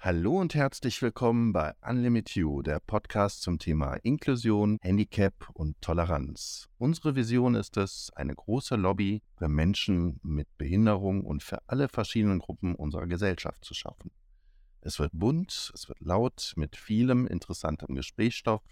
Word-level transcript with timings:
Hallo 0.00 0.38
und 0.38 0.54
herzlich 0.54 1.02
willkommen 1.02 1.52
bei 1.52 1.74
Unlimit 1.84 2.36
You, 2.36 2.62
der 2.62 2.78
Podcast 2.78 3.42
zum 3.42 3.58
Thema 3.58 3.94
Inklusion, 3.94 4.78
Handicap 4.80 5.50
und 5.54 5.74
Toleranz. 5.82 6.68
Unsere 6.78 7.16
Vision 7.16 7.56
ist 7.56 7.76
es, 7.76 8.12
eine 8.14 8.32
große 8.32 8.76
Lobby 8.76 9.22
für 9.36 9.48
Menschen 9.48 10.20
mit 10.22 10.46
Behinderung 10.56 11.24
und 11.24 11.42
für 11.42 11.58
alle 11.66 11.88
verschiedenen 11.88 12.38
Gruppen 12.38 12.76
unserer 12.76 13.08
Gesellschaft 13.08 13.64
zu 13.64 13.74
schaffen. 13.74 14.12
Es 14.82 15.00
wird 15.00 15.10
bunt, 15.14 15.72
es 15.74 15.88
wird 15.88 15.98
laut 15.98 16.52
mit 16.54 16.76
vielem 16.76 17.26
interessantem 17.26 17.96
Gesprächsstoff, 17.96 18.62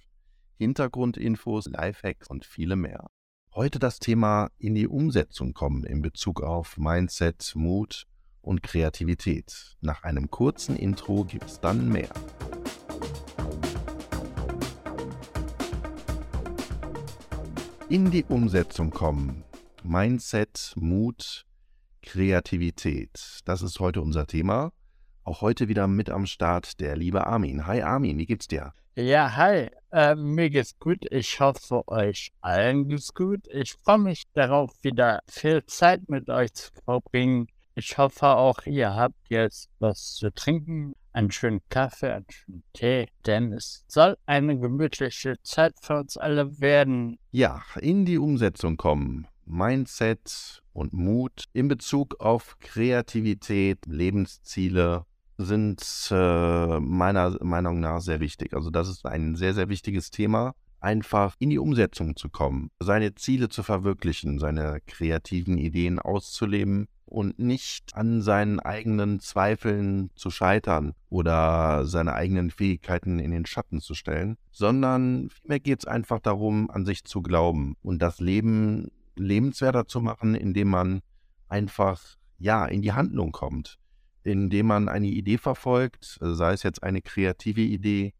Hintergrundinfos, 0.58 1.66
Lifehacks 1.66 2.28
und 2.28 2.44
viele 2.44 2.76
mehr. 2.76 3.04
Heute 3.52 3.80
das 3.80 3.98
Thema 3.98 4.52
in 4.58 4.76
die 4.76 4.86
Umsetzung 4.86 5.54
kommen 5.54 5.82
in 5.82 6.02
Bezug 6.02 6.40
auf 6.40 6.78
Mindset, 6.78 7.52
Mut 7.56 8.06
und 8.46 8.62
Kreativität. 8.62 9.76
Nach 9.80 10.04
einem 10.04 10.30
kurzen 10.30 10.76
Intro 10.76 11.24
gibt 11.24 11.46
es 11.46 11.60
dann 11.60 11.88
mehr. 11.88 12.08
In 17.88 18.10
die 18.10 18.24
Umsetzung 18.24 18.90
kommen. 18.90 19.44
Mindset, 19.82 20.72
Mut, 20.76 21.44
Kreativität. 22.02 23.40
Das 23.44 23.62
ist 23.62 23.80
heute 23.80 24.00
unser 24.00 24.26
Thema. 24.26 24.72
Auch 25.24 25.40
heute 25.40 25.68
wieder 25.68 25.88
mit 25.88 26.08
am 26.08 26.26
Start 26.26 26.80
der 26.80 26.96
liebe 26.96 27.26
Armin. 27.26 27.66
Hi 27.66 27.82
Armin, 27.82 28.16
wie 28.18 28.26
geht's 28.26 28.46
dir? 28.46 28.72
Ja, 28.94 29.36
hi, 29.36 29.68
äh, 29.92 30.14
mir 30.14 30.50
geht's 30.50 30.78
gut. 30.78 31.04
Ich 31.10 31.38
hoffe, 31.40 31.86
euch 31.88 32.32
allen 32.40 32.88
geht's 32.88 33.12
gut. 33.12 33.46
Ich 33.50 33.74
freue 33.74 33.98
mich 33.98 34.22
darauf, 34.32 34.72
wieder 34.82 35.20
viel 35.28 35.66
Zeit 35.66 36.08
mit 36.08 36.30
euch 36.30 36.54
zu 36.54 36.70
verbringen. 36.84 37.48
Ich 37.78 37.98
hoffe 37.98 38.28
auch, 38.28 38.64
ihr 38.64 38.94
habt 38.94 39.28
jetzt 39.28 39.68
was 39.80 40.14
zu 40.14 40.32
trinken, 40.32 40.94
einen 41.12 41.30
schönen 41.30 41.60
Kaffee, 41.68 42.10
einen 42.10 42.24
schönen 42.30 42.62
Tee, 42.72 43.08
denn 43.26 43.52
es 43.52 43.84
soll 43.86 44.16
eine 44.24 44.58
gemütliche 44.58 45.34
Zeit 45.42 45.74
für 45.82 45.98
uns 45.98 46.16
alle 46.16 46.58
werden. 46.58 47.18
Ja, 47.32 47.62
in 47.78 48.06
die 48.06 48.16
Umsetzung 48.16 48.78
kommen. 48.78 49.28
Mindset 49.44 50.62
und 50.72 50.94
Mut 50.94 51.44
in 51.52 51.68
Bezug 51.68 52.18
auf 52.18 52.56
Kreativität, 52.60 53.84
Lebensziele 53.84 55.04
sind 55.36 55.82
äh, 56.10 56.80
meiner 56.80 57.36
Meinung 57.44 57.80
nach 57.80 58.00
sehr 58.00 58.20
wichtig. 58.20 58.54
Also 58.54 58.70
das 58.70 58.88
ist 58.88 59.04
ein 59.04 59.36
sehr, 59.36 59.52
sehr 59.52 59.68
wichtiges 59.68 60.10
Thema 60.10 60.54
einfach 60.80 61.34
in 61.40 61.50
die 61.50 61.58
Umsetzung 61.58 62.16
zu 62.16 62.30
kommen, 62.30 62.70
seine 62.80 63.14
Ziele 63.14 63.50
zu 63.50 63.62
verwirklichen, 63.62 64.38
seine 64.38 64.80
kreativen 64.86 65.58
Ideen 65.58 65.98
auszuleben 65.98 66.88
und 67.06 67.38
nicht 67.38 67.94
an 67.94 68.20
seinen 68.20 68.58
eigenen 68.60 69.20
Zweifeln 69.20 70.10
zu 70.16 70.30
scheitern 70.30 70.92
oder 71.08 71.86
seine 71.86 72.14
eigenen 72.14 72.50
Fähigkeiten 72.50 73.20
in 73.20 73.30
den 73.30 73.46
Schatten 73.46 73.80
zu 73.80 73.94
stellen, 73.94 74.36
sondern 74.50 75.30
vielmehr 75.30 75.60
geht 75.60 75.80
es 75.80 75.86
einfach 75.86 76.18
darum, 76.18 76.68
an 76.70 76.84
sich 76.84 77.04
zu 77.04 77.22
glauben 77.22 77.76
und 77.82 78.02
das 78.02 78.18
Leben 78.20 78.90
lebenswerter 79.14 79.86
zu 79.86 80.00
machen, 80.00 80.34
indem 80.34 80.68
man 80.68 81.00
einfach 81.48 82.02
ja 82.38 82.66
in 82.66 82.82
die 82.82 82.92
Handlung 82.92 83.32
kommt, 83.32 83.78
indem 84.24 84.66
man 84.66 84.88
eine 84.88 85.08
Idee 85.08 85.38
verfolgt, 85.38 86.18
sei 86.20 86.52
es 86.52 86.64
jetzt 86.64 86.82
eine 86.82 87.02
kreative 87.02 87.62
Idee 87.62 88.14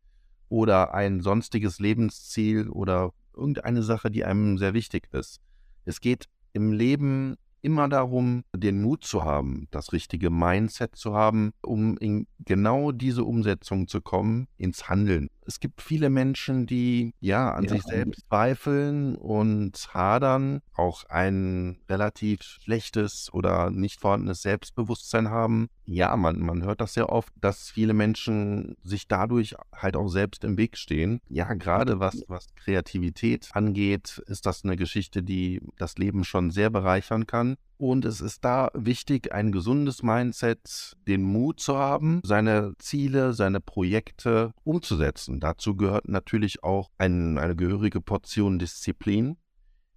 oder 0.49 0.95
ein 0.95 1.21
sonstiges 1.21 1.81
Lebensziel 1.81 2.69
oder 2.69 3.13
irgendeine 3.37 3.83
Sache, 3.83 4.11
die 4.11 4.25
einem 4.25 4.59
sehr 4.59 4.75
wichtig 4.75 5.09
ist. 5.13 5.41
Es 5.85 6.01
geht 6.01 6.29
im 6.53 6.73
Leben 6.73 7.37
immer 7.67 7.89
darum, 7.89 8.45
den 8.55 8.81
Mut 8.81 9.03
zu 9.03 9.25
haben, 9.25 9.67
das 9.73 9.93
richtige 9.93 10.31
Mindset 10.31 10.95
zu 10.95 11.15
haben, 11.15 11.51
um 11.63 11.99
in 11.99 12.29
genau 12.39 12.93
diese 12.93 13.25
Umsetzung 13.25 13.89
zu 13.89 14.01
kommen, 14.01 14.47
ins 14.57 14.89
Handeln. 14.89 15.31
Es 15.47 15.61
gibt 15.61 15.81
viele 15.81 16.11
Menschen, 16.11 16.67
die 16.67 17.15
ja 17.21 17.53
an 17.53 17.65
ja. 17.65 17.71
sich 17.71 17.83
selbst 17.83 18.27
zweifeln 18.29 19.17
und 19.17 19.95
hadern, 19.95 20.61
auch 20.75 21.05
ein 21.05 21.79
relativ 21.89 22.43
schlechtes 22.43 23.33
oder 23.33 23.71
nicht 23.71 24.01
vorhandenes 24.01 24.43
Selbstbewusstsein 24.43 25.31
haben. 25.31 25.69
Ja, 25.85 26.17
man, 26.17 26.41
man 26.41 26.65
hört 26.65 26.81
das 26.81 26.95
sehr 26.95 27.11
oft, 27.11 27.33
dass 27.41 27.71
viele 27.71 27.95
Menschen 27.95 28.77
sich 28.83 29.07
dadurch 29.07 29.55
halt 29.73 29.97
auch 29.97 30.09
selbst 30.09 30.43
im 30.43 30.57
Weg 30.57 30.77
stehen. 30.77 31.21
Ja, 31.29 31.55
gerade 31.55 32.01
was, 32.01 32.25
was 32.27 32.47
Kreativität 32.57 33.49
angeht, 33.53 34.23
ist 34.27 34.47
das 34.47 34.65
eine 34.65 34.77
Geschichte, 34.77 35.23
die 35.23 35.61
das 35.77 35.97
Leben 35.97 36.25
schon 36.25 36.51
sehr 36.51 36.71
bereichern 36.71 37.27
kann. 37.27 37.57
Und 37.79 38.05
es 38.07 38.21
ist 38.21 38.45
da 38.45 38.71
wichtig, 38.75 39.33
ein 39.33 39.53
gesundes 39.53 40.03
Mindset, 40.03 40.97
den 41.07 41.23
Mut 41.23 41.61
zu 41.61 41.77
haben, 41.77 42.21
seine 42.25 42.73
Ziele, 42.79 43.35
seine 43.35 43.61
Projekte 43.61 44.53
umzusetzen. 44.65 45.41
Dazu 45.41 45.77
gehört 45.77 46.09
natürlich 46.09 46.63
auch 46.65 46.91
ein, 46.97 47.37
eine 47.39 47.55
gehörige 47.55 48.01
Portion 48.01 48.59
Disziplin, 48.59 49.37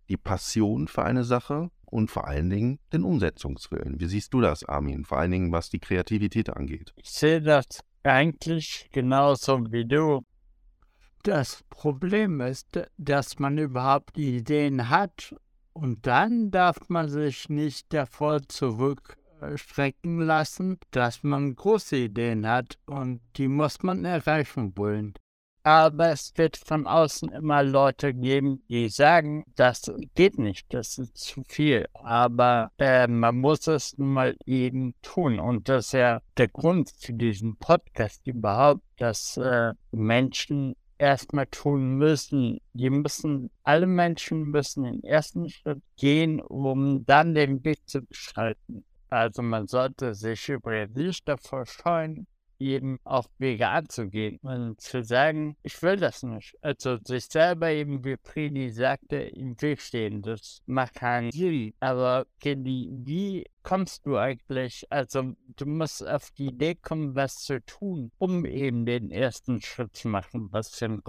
die 0.10 0.18
Passion 0.18 0.88
für 0.88 1.04
eine 1.04 1.24
Sache 1.24 1.70
und 1.86 2.12
vor 2.12 2.28
allen 2.28 2.50
Dingen 2.50 2.80
den 2.92 3.04
Umsetzungswillen. 3.04 4.00
Wie 4.00 4.08
siehst 4.08 4.34
du 4.34 4.42
das, 4.42 4.66
Armin? 4.66 5.06
Vor 5.06 5.18
allen 5.20 5.32
Dingen, 5.32 5.52
was 5.52 5.70
die 5.70 5.80
Kreativität 5.80 6.50
angeht. 6.50 6.94
Ich 6.98 7.12
sehe 7.12 7.42
das 7.42 7.66
eigentlich 8.04 8.90
genauso 8.92 9.72
wie 9.72 9.86
du. 9.86 10.22
Das 11.24 11.64
Problem 11.70 12.42
ist, 12.42 12.80
dass 12.98 13.40
man 13.40 13.58
überhaupt 13.58 14.18
Ideen 14.18 14.90
hat 14.90 15.36
und 15.82 16.06
dann 16.06 16.52
darf 16.52 16.90
man 16.90 17.08
sich 17.08 17.48
nicht 17.48 17.94
davor 17.94 18.42
zurückstrecken 18.46 20.20
lassen, 20.20 20.78
dass 20.92 21.24
man 21.24 21.56
große 21.56 21.96
Ideen 21.96 22.46
hat 22.46 22.78
und 22.86 23.22
die 23.38 23.48
muss 23.48 23.82
man 23.82 24.04
erreichen 24.04 24.74
wollen. 24.76 25.14
Aber 25.64 26.10
es 26.10 26.34
wird 26.36 26.58
von 26.58 26.86
außen 26.86 27.30
immer 27.30 27.64
Leute 27.64 28.14
geben, 28.14 28.62
die 28.70 28.90
sagen, 28.90 29.46
das 29.56 29.92
geht 30.16 30.38
nicht, 30.38 30.74
das 30.74 30.98
ist 30.98 31.18
zu 31.18 31.44
viel. 31.48 31.86
Aber 31.94 32.72
äh, 32.78 33.08
man 33.08 33.38
muss 33.38 33.68
es 33.68 33.98
nun 33.98 34.14
mal 34.14 34.36
eben 34.46 34.96
tun. 35.02 35.40
Und 35.40 35.70
das 35.70 35.88
ist 35.88 35.92
ja 35.94 36.22
der 36.38 36.48
Grund 36.48 36.92
für 36.98 37.14
diesen 37.14 37.58
Podcast 37.58 38.26
überhaupt, 38.26 38.82
dass 38.98 39.38
äh, 39.38 39.74
Menschen 39.92 40.76
erstmal 41.00 41.48
tun 41.48 41.98
müssen. 41.98 42.60
Die 42.74 42.90
müssen, 42.90 43.50
alle 43.64 43.88
Menschen 43.88 44.44
müssen 44.52 44.84
den 44.84 45.04
ersten 45.04 45.50
Schritt 45.50 45.82
gehen, 45.98 46.40
um 46.42 47.06
dann 47.06 47.34
den 47.34 47.64
Weg 47.64 47.80
zu 47.88 48.04
beschreiten. 48.04 48.86
Also 49.10 49.42
man 49.42 49.66
sollte 49.68 50.14
sich 50.14 50.50
übrigens 50.50 50.96
nicht 50.96 51.28
davor 51.28 51.66
scheuen, 51.66 52.28
eben 52.60 53.00
auf 53.04 53.26
Wege 53.38 53.68
anzugehen 53.68 54.40
und 54.42 54.80
zu 54.82 55.04
sagen, 55.04 55.56
ich 55.64 55.82
will 55.82 55.98
das 55.98 56.24
nicht. 56.24 56.56
Also 56.62 56.98
sich 57.04 57.26
selber 57.26 57.70
eben, 57.70 58.04
wie 58.04 58.18
Predi 58.18 58.70
sagte, 58.70 59.18
im 59.18 59.60
Weg 59.62 59.82
stehen. 59.82 60.22
Das 60.22 60.62
macht 60.66 60.96
keinen 60.96 61.32
Sinn. 61.32 61.74
Aber 61.80 62.26
Kelly, 62.40 62.90
wie 62.92 63.46
kommst 63.64 64.06
du 64.06 64.18
eigentlich? 64.18 64.86
Also 64.90 65.34
du 65.56 65.66
musst 65.66 66.08
auf 66.08 66.32
die 66.32 66.48
Idee 66.48 66.76
kommen, 66.76 67.16
was 67.16 67.36
zu 67.36 67.64
tun, 67.66 68.12
um 68.18 68.46
eben 68.46 68.86
den 68.86 69.12
ersten 69.12 69.62
Schritt 69.62 69.96
zu 69.96 70.08
machen, 70.08 70.50
was 70.52 70.70
für 70.70 70.86
ein 70.86 71.04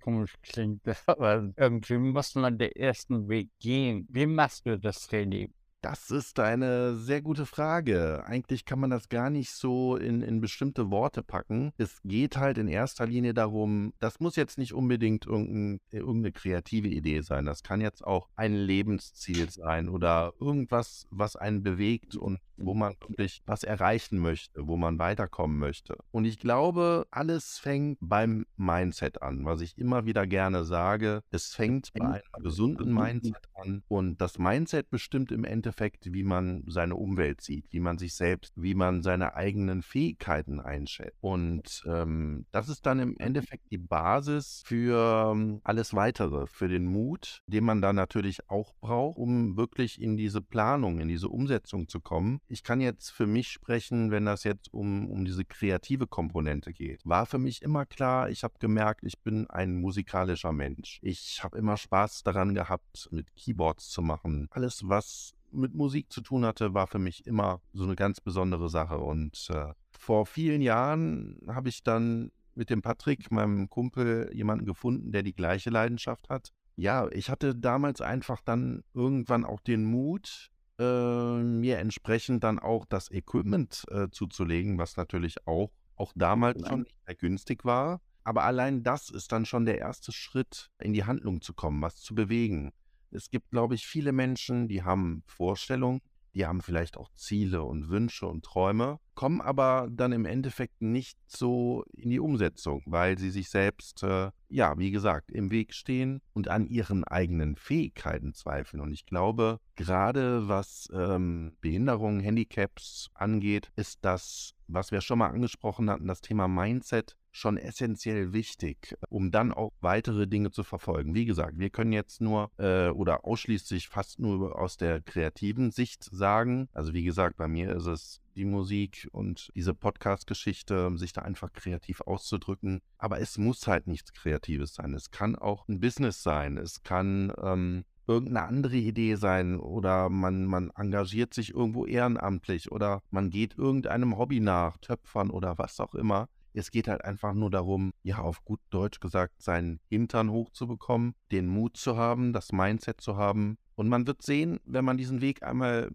komisch 0.00 0.34
klingt. 0.42 0.82
Aber 1.06 1.52
irgendwie 1.56 1.98
muss 1.98 2.34
man 2.34 2.58
den 2.58 2.72
ersten 2.72 3.28
Weg 3.28 3.50
gehen. 3.58 4.06
Wie 4.10 4.26
machst 4.26 4.66
du 4.66 4.78
das, 4.78 5.08
René? 5.10 5.50
Das 5.82 6.10
ist 6.10 6.38
eine 6.38 6.94
sehr 6.96 7.22
gute 7.22 7.46
Frage. 7.46 8.22
Eigentlich 8.26 8.66
kann 8.66 8.80
man 8.80 8.90
das 8.90 9.08
gar 9.08 9.30
nicht 9.30 9.50
so 9.50 9.96
in, 9.96 10.20
in 10.20 10.42
bestimmte 10.42 10.90
Worte 10.90 11.22
packen. 11.22 11.72
Es 11.78 12.02
geht 12.04 12.36
halt 12.36 12.58
in 12.58 12.68
erster 12.68 13.06
Linie 13.06 13.32
darum, 13.32 13.94
das 13.98 14.20
muss 14.20 14.36
jetzt 14.36 14.58
nicht 14.58 14.74
unbedingt 14.74 15.24
irgendein, 15.24 15.80
irgendeine 15.90 16.32
kreative 16.32 16.88
Idee 16.88 17.22
sein. 17.22 17.46
Das 17.46 17.62
kann 17.62 17.80
jetzt 17.80 18.06
auch 18.06 18.28
ein 18.36 18.54
Lebensziel 18.54 19.48
sein 19.48 19.88
oder 19.88 20.34
irgendwas, 20.38 21.06
was 21.10 21.36
einen 21.36 21.62
bewegt 21.62 22.14
und 22.14 22.40
wo 22.60 22.74
man 22.74 22.94
wirklich 23.00 23.42
was 23.46 23.64
erreichen 23.64 24.18
möchte, 24.18 24.66
wo 24.66 24.76
man 24.76 24.98
weiterkommen 24.98 25.58
möchte. 25.58 25.96
Und 26.10 26.24
ich 26.24 26.38
glaube, 26.38 27.06
alles 27.10 27.58
fängt 27.58 27.98
beim 28.00 28.46
Mindset 28.56 29.22
an, 29.22 29.44
was 29.44 29.60
ich 29.60 29.78
immer 29.78 30.06
wieder 30.06 30.26
gerne 30.26 30.64
sage. 30.64 31.22
Es 31.30 31.54
fängt 31.54 31.92
bei 31.94 32.04
einem 32.04 32.22
gesunden 32.42 32.92
Mindset 32.92 33.48
an 33.54 33.82
und 33.88 34.20
das 34.20 34.38
Mindset 34.38 34.90
bestimmt 34.90 35.32
im 35.32 35.44
Endeffekt, 35.44 36.12
wie 36.12 36.22
man 36.22 36.64
seine 36.66 36.96
Umwelt 36.96 37.40
sieht, 37.40 37.66
wie 37.70 37.80
man 37.80 37.98
sich 37.98 38.14
selbst, 38.14 38.52
wie 38.56 38.74
man 38.74 39.02
seine 39.02 39.34
eigenen 39.34 39.82
Fähigkeiten 39.82 40.60
einschätzt. 40.60 41.16
Und 41.20 41.82
ähm, 41.86 42.46
das 42.50 42.68
ist 42.68 42.86
dann 42.86 42.98
im 42.98 43.16
Endeffekt 43.18 43.70
die 43.70 43.78
Basis 43.78 44.62
für 44.64 45.32
ähm, 45.32 45.60
alles 45.64 45.94
Weitere, 45.94 46.46
für 46.46 46.68
den 46.68 46.86
Mut, 46.86 47.42
den 47.46 47.64
man 47.64 47.80
dann 47.80 47.96
natürlich 47.96 48.48
auch 48.48 48.74
braucht, 48.80 49.18
um 49.18 49.56
wirklich 49.56 50.00
in 50.00 50.16
diese 50.16 50.40
Planung, 50.40 51.00
in 51.00 51.08
diese 51.08 51.28
Umsetzung 51.28 51.88
zu 51.88 52.00
kommen 52.00 52.40
ich 52.50 52.64
kann 52.64 52.80
jetzt 52.80 53.10
für 53.10 53.26
mich 53.26 53.48
sprechen, 53.48 54.10
wenn 54.10 54.24
das 54.24 54.42
jetzt 54.42 54.74
um, 54.74 55.08
um 55.08 55.24
diese 55.24 55.44
kreative 55.44 56.08
Komponente 56.08 56.72
geht. 56.72 57.00
War 57.06 57.24
für 57.24 57.38
mich 57.38 57.62
immer 57.62 57.86
klar, 57.86 58.28
ich 58.28 58.42
habe 58.42 58.54
gemerkt, 58.58 59.04
ich 59.04 59.20
bin 59.20 59.48
ein 59.48 59.80
musikalischer 59.80 60.52
Mensch. 60.52 60.98
Ich 61.00 61.44
habe 61.44 61.56
immer 61.56 61.76
Spaß 61.76 62.24
daran 62.24 62.54
gehabt, 62.54 63.08
mit 63.12 63.34
Keyboards 63.36 63.88
zu 63.90 64.02
machen. 64.02 64.48
Alles, 64.50 64.88
was 64.88 65.34
mit 65.52 65.74
Musik 65.74 66.12
zu 66.12 66.22
tun 66.22 66.44
hatte, 66.44 66.74
war 66.74 66.88
für 66.88 66.98
mich 66.98 67.24
immer 67.24 67.60
so 67.72 67.84
eine 67.84 67.94
ganz 67.94 68.20
besondere 68.20 68.68
Sache. 68.68 68.98
Und 68.98 69.48
äh, 69.50 69.72
vor 69.96 70.26
vielen 70.26 70.60
Jahren 70.60 71.38
habe 71.46 71.68
ich 71.68 71.84
dann 71.84 72.32
mit 72.56 72.68
dem 72.68 72.82
Patrick, 72.82 73.30
meinem 73.30 73.70
Kumpel, 73.70 74.28
jemanden 74.34 74.66
gefunden, 74.66 75.12
der 75.12 75.22
die 75.22 75.34
gleiche 75.34 75.70
Leidenschaft 75.70 76.28
hat. 76.28 76.52
Ja, 76.74 77.08
ich 77.12 77.30
hatte 77.30 77.54
damals 77.54 78.00
einfach 78.00 78.40
dann 78.40 78.82
irgendwann 78.92 79.44
auch 79.44 79.60
den 79.60 79.84
Mut, 79.84 80.50
äh, 80.80 81.42
mir 81.42 81.78
entsprechend 81.78 82.42
dann 82.42 82.58
auch 82.58 82.86
das 82.86 83.10
Equipment 83.10 83.84
äh, 83.90 84.08
zuzulegen, 84.10 84.78
was 84.78 84.96
natürlich 84.96 85.46
auch, 85.46 85.70
auch 85.96 86.12
damals 86.16 86.66
schon 86.66 86.82
nicht 86.82 87.06
mehr 87.06 87.14
günstig 87.14 87.64
war. 87.64 88.00
Aber 88.24 88.44
allein 88.44 88.82
das 88.82 89.10
ist 89.10 89.32
dann 89.32 89.44
schon 89.44 89.66
der 89.66 89.78
erste 89.78 90.12
Schritt, 90.12 90.70
in 90.78 90.92
die 90.92 91.04
Handlung 91.04 91.42
zu 91.42 91.52
kommen, 91.54 91.82
was 91.82 91.96
zu 91.96 92.14
bewegen. 92.14 92.72
Es 93.10 93.30
gibt, 93.30 93.50
glaube 93.50 93.74
ich, 93.74 93.86
viele 93.86 94.12
Menschen, 94.12 94.68
die 94.68 94.82
haben 94.82 95.22
Vorstellungen, 95.26 96.00
die 96.34 96.46
haben 96.46 96.60
vielleicht 96.60 96.96
auch 96.96 97.10
Ziele 97.14 97.62
und 97.62 97.88
Wünsche 97.88 98.26
und 98.26 98.44
Träume, 98.44 99.00
kommen 99.20 99.42
aber 99.42 99.86
dann 99.90 100.12
im 100.12 100.24
Endeffekt 100.24 100.80
nicht 100.80 101.18
so 101.26 101.84
in 101.92 102.08
die 102.08 102.20
Umsetzung, 102.20 102.82
weil 102.86 103.18
sie 103.18 103.28
sich 103.28 103.50
selbst, 103.50 104.02
äh, 104.02 104.30
ja, 104.48 104.78
wie 104.78 104.90
gesagt, 104.90 105.30
im 105.30 105.50
Weg 105.50 105.74
stehen 105.74 106.22
und 106.32 106.48
an 106.48 106.64
ihren 106.64 107.04
eigenen 107.04 107.54
Fähigkeiten 107.56 108.32
zweifeln. 108.32 108.80
Und 108.80 108.92
ich 108.92 109.04
glaube, 109.04 109.60
gerade 109.76 110.48
was 110.48 110.88
ähm, 110.94 111.52
Behinderungen, 111.60 112.20
Handicaps 112.20 113.10
angeht, 113.12 113.70
ist 113.76 113.98
das, 114.06 114.54
was 114.68 114.90
wir 114.90 115.02
schon 115.02 115.18
mal 115.18 115.28
angesprochen 115.28 115.90
hatten, 115.90 116.06
das 116.06 116.22
Thema 116.22 116.48
Mindset 116.48 117.14
schon 117.32 117.58
essentiell 117.58 118.32
wichtig, 118.32 118.96
um 119.08 119.30
dann 119.30 119.52
auch 119.52 119.72
weitere 119.80 120.26
Dinge 120.26 120.50
zu 120.50 120.64
verfolgen. 120.64 121.14
Wie 121.14 121.26
gesagt, 121.26 121.58
wir 121.58 121.70
können 121.70 121.92
jetzt 121.92 122.20
nur 122.20 122.50
äh, 122.58 122.88
oder 122.88 123.24
ausschließlich 123.24 123.88
fast 123.88 124.18
nur 124.18 124.58
aus 124.58 124.76
der 124.76 125.00
kreativen 125.00 125.70
Sicht 125.70 126.04
sagen. 126.04 126.68
Also 126.72 126.92
wie 126.92 127.04
gesagt, 127.04 127.36
bei 127.36 127.48
mir 127.48 127.76
ist 127.76 127.86
es 127.86 128.19
die 128.40 128.46
Musik 128.46 129.06
und 129.12 129.50
diese 129.54 129.74
Podcast-Geschichte, 129.74 130.96
sich 130.96 131.12
da 131.12 131.20
einfach 131.20 131.52
kreativ 131.52 132.00
auszudrücken. 132.00 132.80
Aber 132.96 133.20
es 133.20 133.36
muss 133.36 133.66
halt 133.66 133.86
nichts 133.86 134.14
Kreatives 134.14 134.74
sein. 134.74 134.94
Es 134.94 135.10
kann 135.10 135.36
auch 135.36 135.68
ein 135.68 135.78
Business 135.78 136.22
sein. 136.22 136.56
Es 136.56 136.82
kann 136.82 137.32
ähm, 137.42 137.84
irgendeine 138.06 138.46
andere 138.46 138.76
Idee 138.76 139.16
sein 139.16 139.60
oder 139.60 140.08
man, 140.08 140.46
man 140.46 140.70
engagiert 140.74 141.34
sich 141.34 141.52
irgendwo 141.54 141.84
ehrenamtlich 141.84 142.72
oder 142.72 143.02
man 143.10 143.28
geht 143.28 143.58
irgendeinem 143.58 144.16
Hobby 144.16 144.40
nach, 144.40 144.78
Töpfern 144.78 145.28
oder 145.28 145.58
was 145.58 145.78
auch 145.78 145.94
immer. 145.94 146.28
Es 146.54 146.70
geht 146.70 146.88
halt 146.88 147.04
einfach 147.04 147.34
nur 147.34 147.50
darum, 147.50 147.92
ja, 148.02 148.18
auf 148.18 148.42
gut 148.44 148.60
Deutsch 148.70 149.00
gesagt, 149.00 149.40
seinen 149.40 149.80
Hintern 149.88 150.30
hochzubekommen, 150.30 151.14
den 151.30 151.46
Mut 151.46 151.76
zu 151.76 151.96
haben, 151.96 152.32
das 152.32 152.52
Mindset 152.52 153.02
zu 153.02 153.16
haben. 153.16 153.58
Und 153.80 153.88
man 153.88 154.06
wird 154.06 154.20
sehen, 154.20 154.60
wenn 154.66 154.84
man 154.84 154.98
diesen 154.98 155.22
Weg 155.22 155.42
einmal 155.42 155.90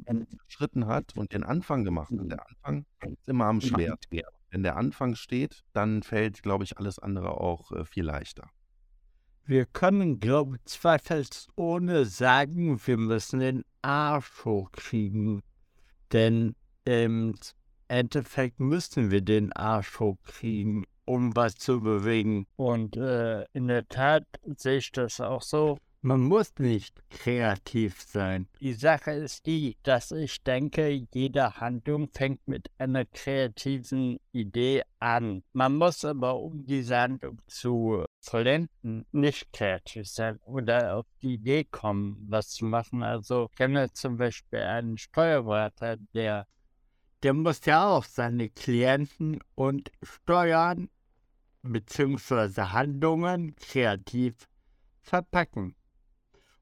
geschritten 0.48 0.88
hat 0.88 1.16
und 1.16 1.34
den 1.34 1.44
Anfang 1.44 1.84
gemacht 1.84 2.12
hat, 2.18 2.32
der 2.32 2.44
Anfang 2.64 2.84
ist 3.04 3.30
immer 3.30 3.46
am 3.46 3.62
schwersten. 3.62 4.22
Wenn 4.50 4.64
der 4.64 4.76
Anfang 4.76 5.14
steht, 5.14 5.64
dann 5.72 6.02
fällt, 6.02 6.42
glaube 6.42 6.64
ich, 6.64 6.80
alles 6.80 6.98
andere 6.98 7.40
auch 7.40 7.72
äh, 7.72 7.86
viel 7.86 8.06
leichter. 8.06 8.50
Wir 9.44 9.68
können, 9.68 10.20
glaube 10.20 10.56
ich, 10.56 10.66
zweifelsohne 10.66 12.06
sagen, 12.06 12.80
wir 12.84 12.98
müssen 12.98 13.40
den 13.40 13.64
Arsch 13.84 14.46
hochkriegen. 14.46 15.44
Denn 16.12 16.56
ähm, 16.88 17.36
Endeffekt 17.88 18.60
müssen 18.60 19.12
wir 19.12 19.22
den 19.22 19.54
Arsch 19.54 20.00
hochkriegen, 20.00 20.88
um 21.06 21.36
was 21.36 21.54
zu 21.58 21.82
bewegen. 21.82 22.48
Und 22.56 22.98
äh, 22.98 23.44
in 23.54 23.68
der 23.68 23.88
Tat 23.88 24.24
sehe 24.58 24.78
ich 24.78 24.92
das 24.92 25.22
auch 25.22 25.44
so. 25.44 25.78
Man 26.06 26.22
muss 26.22 26.54
nicht 26.60 27.02
kreativ 27.10 28.00
sein. 28.00 28.48
Die 28.60 28.74
Sache 28.74 29.10
ist 29.10 29.48
die, 29.48 29.76
dass 29.82 30.12
ich 30.12 30.44
denke, 30.44 30.88
jede 31.12 31.60
Handlung 31.60 32.10
fängt 32.12 32.48
mit 32.48 32.70
einer 32.78 33.06
kreativen 33.06 34.20
Idee 34.32 34.84
an. 35.00 35.42
Man 35.54 35.78
muss 35.78 36.06
aber, 36.06 36.40
um 36.40 36.64
diese 36.64 36.96
Handlung 36.96 37.42
zu 37.48 38.06
vollenden, 38.20 39.08
nicht 39.14 39.52
kreativ 39.52 40.08
sein 40.08 40.38
oder 40.46 40.98
auf 40.98 41.08
die 41.24 41.34
Idee 41.34 41.64
kommen, 41.64 42.24
was 42.30 42.50
zu 42.50 42.66
machen. 42.66 43.02
Also 43.02 43.48
ich 43.50 43.58
kenne 43.58 43.92
zum 43.92 44.18
Beispiel 44.18 44.60
einen 44.60 45.00
Steuerberater, 45.00 45.98
der 46.14 46.46
der 47.24 47.34
muss 47.34 47.66
ja 47.66 47.84
auch 47.84 48.04
seine 48.04 48.50
Klienten 48.50 49.40
und 49.56 49.92
Steuern 50.04 50.88
bzw. 51.64 52.62
Handlungen 52.62 53.56
kreativ 53.56 54.48
verpacken, 55.02 55.76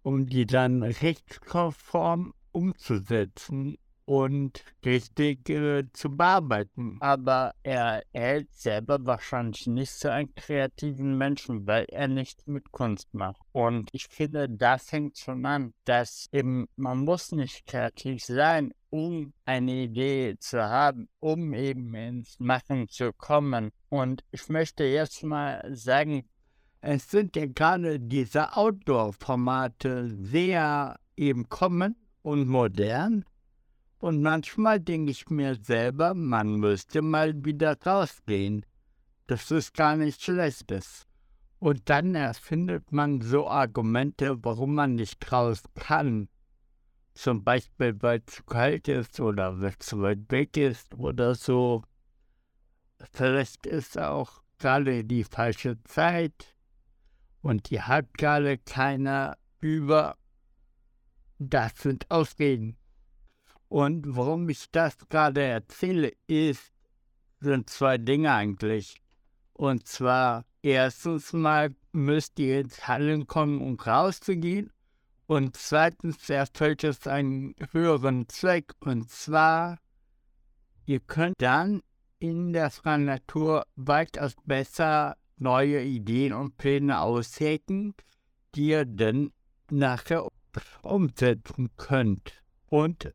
um 0.04 0.28
die 0.28 0.46
dann 0.46 0.84
rechtskonform 0.84 2.34
umzusetzen 2.52 3.78
und 4.06 4.64
richtig 4.86 5.50
äh, 5.50 5.86
zu 5.94 6.16
bearbeiten. 6.16 6.98
Aber 7.00 7.54
er 7.64 8.04
hält 8.14 8.54
selber 8.54 9.06
wahrscheinlich 9.06 9.68
nicht 9.68 9.92
so 9.92 10.10
einen 10.10 10.34
kreativen 10.36 11.18
Menschen, 11.18 11.66
weil 11.68 11.86
er 11.86 12.08
nichts 12.08 12.46
mit 12.48 12.72
Kunst 12.72 13.14
macht. 13.14 13.42
Und 13.52 13.90
ich 13.94 14.08
finde, 14.08 14.50
da 14.50 14.78
fängt 14.78 15.18
schon 15.18 15.46
an, 15.46 15.74
dass 15.86 16.28
eben, 16.32 16.68
man 16.76 17.00
muss 17.00 17.32
nicht 17.32 17.66
kreativ 17.66 18.24
sein, 18.24 18.74
um 18.90 19.34
eine 19.46 19.72
Idee 19.72 20.36
zu 20.38 20.62
haben, 20.62 21.10
um 21.20 21.54
eben 21.54 21.96
ins 21.96 22.40
Machen 22.40 22.90
zu 22.90 23.12
kommen. 23.14 23.72
Und 23.90 24.24
ich 24.32 24.50
möchte 24.50 24.84
jetzt 24.84 25.24
mal 25.24 25.64
sagen, 25.74 26.28
es 26.86 27.10
sind 27.10 27.36
ja 27.38 27.46
gerade 27.46 27.98
diese 27.98 28.58
Outdoor-Formate 28.58 30.10
sehr 30.10 31.00
eben 31.16 31.48
kommen 31.48 31.96
und 32.22 32.48
modern 32.48 33.24
und 34.00 34.22
manchmal 34.22 34.82
denke 34.82 35.12
ich 35.12 35.30
mir 35.30 35.56
selber, 35.56 36.14
man 36.14 36.56
müsste 36.58 37.02
mal 37.02 37.46
wieder 37.46 37.78
rausgehen. 37.80 38.66
Das 39.28 39.50
ist 39.50 39.74
gar 39.74 39.96
nichts 39.96 40.26
Schlechtes. 40.26 41.08
Und 41.60 41.90
dann 41.90 42.14
erfindet 42.14 42.92
man 42.92 43.22
so 43.22 43.48
Argumente, 43.48 44.44
warum 44.44 44.76
man 44.76 44.96
nicht 44.96 45.32
raus 45.32 45.64
kann. 45.76 46.28
Zum 47.14 47.46
Beispiel, 47.46 47.96
weil 48.02 48.22
es 48.28 48.36
zu 48.36 48.44
kalt 48.44 48.90
ist 48.90 49.22
oder 49.22 49.62
weil 49.62 49.70
es 49.70 49.88
zu 49.88 50.02
weit 50.02 50.30
weg 50.30 50.58
ist 50.58 50.94
oder 50.96 51.34
so. 51.34 51.84
Vielleicht 53.14 53.66
ist 53.66 53.98
auch 53.98 54.42
gerade 54.60 55.06
die 55.06 55.24
falsche 55.24 55.82
Zeit 55.84 56.53
und 57.44 57.70
die 57.70 57.80
gerade 58.18 58.58
keiner 58.58 59.38
über. 59.60 60.18
Das 61.38 61.78
sind 61.78 62.10
Ausreden. 62.10 62.78
Und 63.68 64.16
warum 64.16 64.48
ich 64.50 64.72
das 64.72 64.98
gerade 65.10 65.44
erzähle, 65.44 66.14
ist, 66.26 66.72
sind 67.40 67.70
zwei 67.70 67.98
Dinge 67.98 68.32
eigentlich. 68.32 69.02
Und 69.52 69.88
zwar, 69.88 70.46
erstens 70.62 71.34
mal 71.34 71.76
müsst 71.92 72.40
ihr 72.40 72.62
ins 72.62 72.88
Handeln 72.88 73.28
kommen, 73.28 73.62
um 73.62 73.76
rauszugehen. 73.76 74.72
Und 75.26 75.58
zweitens 75.58 76.30
erfüllt 76.30 76.84
es 76.84 77.08
einen 77.08 77.56
höheren 77.72 78.30
Zweck. 78.30 78.74
Und 78.80 79.10
zwar, 79.10 79.80
ihr 80.86 81.02
könnt 81.02 81.36
dann 81.40 81.82
in 82.20 82.54
der 82.54 82.70
freien 82.70 83.06
Natur 83.06 83.66
weitaus 83.76 84.36
besser 84.46 85.18
neue 85.38 85.82
Ideen 85.84 86.34
und 86.34 86.58
Pläne 86.58 87.02
aushäken, 87.02 87.94
die 88.56 88.70
ihr 88.70 88.86
dann 88.86 89.32
nachher 89.70 90.28
umsetzen 90.84 91.72
könnt. 91.78 92.42
Und 92.68 93.14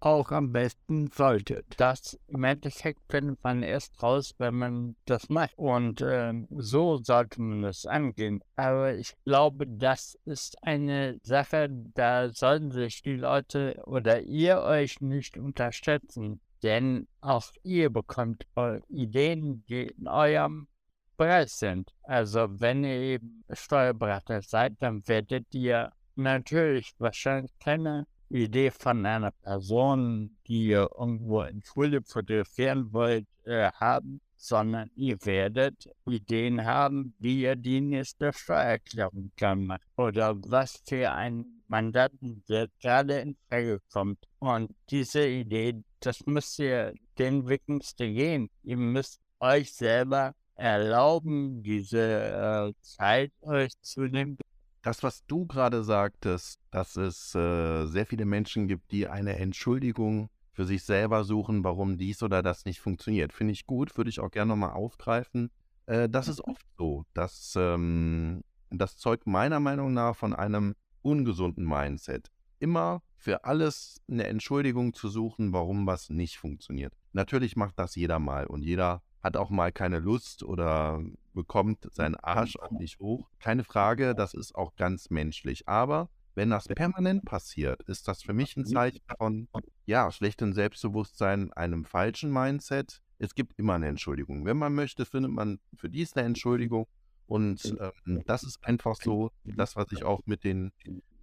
auch 0.00 0.30
am 0.30 0.52
besten 0.52 1.10
sollte. 1.10 1.64
Das 1.76 2.18
im 2.28 2.44
Endeffekt 2.44 3.00
findet 3.08 3.42
man 3.42 3.62
erst 3.62 4.02
raus, 4.02 4.34
wenn 4.38 4.54
man 4.54 4.96
das 5.04 5.28
macht. 5.28 5.56
Und 5.56 6.00
äh, 6.00 6.32
so 6.50 6.98
sollte 6.98 7.40
man 7.40 7.64
es 7.64 7.86
angehen. 7.86 8.42
Aber 8.56 8.94
ich 8.94 9.14
glaube, 9.24 9.66
das 9.66 10.16
ist 10.24 10.62
eine 10.62 11.18
Sache, 11.22 11.68
da 11.94 12.32
sollten 12.32 12.70
sich 12.70 13.02
die 13.02 13.16
Leute 13.16 13.82
oder 13.86 14.22
ihr 14.22 14.60
euch 14.60 15.00
nicht 15.00 15.38
unterschätzen. 15.38 16.40
Denn 16.62 17.06
auch 17.20 17.50
ihr 17.62 17.90
bekommt 17.90 18.46
Ideen, 18.88 19.64
die 19.68 19.88
in 19.88 20.08
eurem 20.08 20.68
Bereich 21.16 21.50
sind. 21.50 21.92
Also 22.02 22.46
wenn 22.60 22.84
ihr 22.84 23.00
eben 23.00 23.44
Steuerberater 23.50 24.42
seid, 24.42 24.74
dann 24.80 25.06
werdet 25.08 25.54
ihr 25.54 25.92
natürlich 26.14 26.94
wahrscheinlich 26.98 27.52
keine 27.58 28.06
Idee 28.28 28.70
von 28.70 29.06
einer 29.06 29.30
Person, 29.30 30.36
die 30.46 30.68
ihr 30.68 30.88
irgendwo 30.98 31.42
in 31.42 31.62
Schule 31.62 32.02
fotografieren 32.02 32.92
wollt, 32.92 33.26
äh, 33.44 33.70
haben, 33.72 34.20
sondern 34.36 34.90
ihr 34.96 35.16
werdet 35.24 35.88
Ideen 36.06 36.64
haben, 36.64 37.14
wie 37.18 37.42
ihr 37.42 37.56
die 37.56 37.80
nächste 37.80 38.32
Steuererklärung 38.32 39.30
kann 39.36 39.66
machen 39.66 39.84
oder 39.96 40.34
was 40.50 40.82
für 40.86 41.12
einen 41.12 41.62
Mandanten 41.68 42.44
gerade 42.80 43.18
in 43.20 43.36
Frage 43.48 43.80
kommt. 43.92 44.18
Und 44.38 44.74
diese 44.90 45.26
Idee, 45.26 45.82
das 46.00 46.24
müsst 46.26 46.58
ihr, 46.58 46.94
den 47.18 47.48
Weg 47.48 47.62
müsst 47.68 48.00
ihr 48.00 48.12
gehen. 48.12 48.50
Ihr 48.62 48.76
müsst 48.76 49.20
euch 49.40 49.72
selber 49.72 50.34
erlauben, 50.56 51.62
diese 51.62 52.00
äh, 52.00 52.72
Zeit 52.80 53.32
euch 53.42 53.72
zu 53.80 54.02
nehmen, 54.02 54.38
das, 54.86 55.02
was 55.02 55.26
du 55.26 55.46
gerade 55.46 55.82
sagtest, 55.82 56.60
dass 56.70 56.96
es 56.96 57.34
äh, 57.34 57.86
sehr 57.86 58.06
viele 58.06 58.24
Menschen 58.24 58.68
gibt, 58.68 58.92
die 58.92 59.08
eine 59.08 59.36
Entschuldigung 59.36 60.30
für 60.52 60.64
sich 60.64 60.84
selber 60.84 61.24
suchen, 61.24 61.64
warum 61.64 61.98
dies 61.98 62.22
oder 62.22 62.40
das 62.40 62.64
nicht 62.64 62.80
funktioniert. 62.80 63.32
Finde 63.32 63.52
ich 63.52 63.66
gut, 63.66 63.96
würde 63.96 64.10
ich 64.10 64.20
auch 64.20 64.30
gerne 64.30 64.50
nochmal 64.50 64.74
aufgreifen. 64.74 65.50
Äh, 65.86 66.08
das 66.08 66.28
ist 66.28 66.40
oft 66.40 66.64
so. 66.78 67.04
dass 67.14 67.54
ähm, 67.56 68.42
das 68.70 68.96
zeugt 68.96 69.26
meiner 69.26 69.58
Meinung 69.58 69.92
nach 69.92 70.14
von 70.14 70.34
einem 70.34 70.74
ungesunden 71.02 71.64
Mindset. 71.64 72.30
Immer 72.60 73.02
für 73.16 73.44
alles 73.44 74.00
eine 74.08 74.28
Entschuldigung 74.28 74.94
zu 74.94 75.08
suchen, 75.08 75.52
warum 75.52 75.86
was 75.86 76.10
nicht 76.10 76.38
funktioniert. 76.38 76.94
Natürlich 77.12 77.56
macht 77.56 77.78
das 77.78 77.96
jeder 77.96 78.18
mal 78.18 78.46
und 78.46 78.62
jeder 78.62 79.02
hat 79.26 79.36
auch 79.36 79.50
mal 79.50 79.72
keine 79.72 79.98
Lust 79.98 80.42
oder 80.44 81.02
bekommt 81.34 81.88
seinen 81.92 82.14
Arsch 82.14 82.56
auch 82.56 82.70
nicht 82.70 83.00
hoch. 83.00 83.28
Keine 83.40 83.64
Frage, 83.64 84.14
das 84.14 84.34
ist 84.34 84.54
auch 84.54 84.76
ganz 84.76 85.10
menschlich. 85.10 85.68
Aber 85.68 86.08
wenn 86.36 86.50
das 86.50 86.68
permanent 86.68 87.24
passiert, 87.24 87.82
ist 87.82 88.06
das 88.08 88.22
für 88.22 88.32
mich 88.32 88.56
ein 88.56 88.64
Zeichen 88.64 89.02
von, 89.18 89.48
ja, 89.84 90.10
schlechtem 90.12 90.52
Selbstbewusstsein, 90.52 91.52
einem 91.52 91.84
falschen 91.84 92.32
Mindset. 92.32 93.02
Es 93.18 93.34
gibt 93.34 93.58
immer 93.58 93.74
eine 93.74 93.88
Entschuldigung. 93.88 94.44
Wenn 94.44 94.58
man 94.58 94.74
möchte, 94.74 95.04
findet 95.04 95.32
man 95.32 95.58
für 95.74 95.90
dies 95.90 96.14
eine 96.14 96.26
Entschuldigung. 96.26 96.86
Und 97.26 97.76
ähm, 97.80 98.22
das 98.26 98.44
ist 98.44 98.64
einfach 98.64 98.94
so, 99.02 99.32
das, 99.42 99.74
was 99.74 99.90
ich 99.90 100.04
auch 100.04 100.20
mit 100.26 100.44
den 100.44 100.70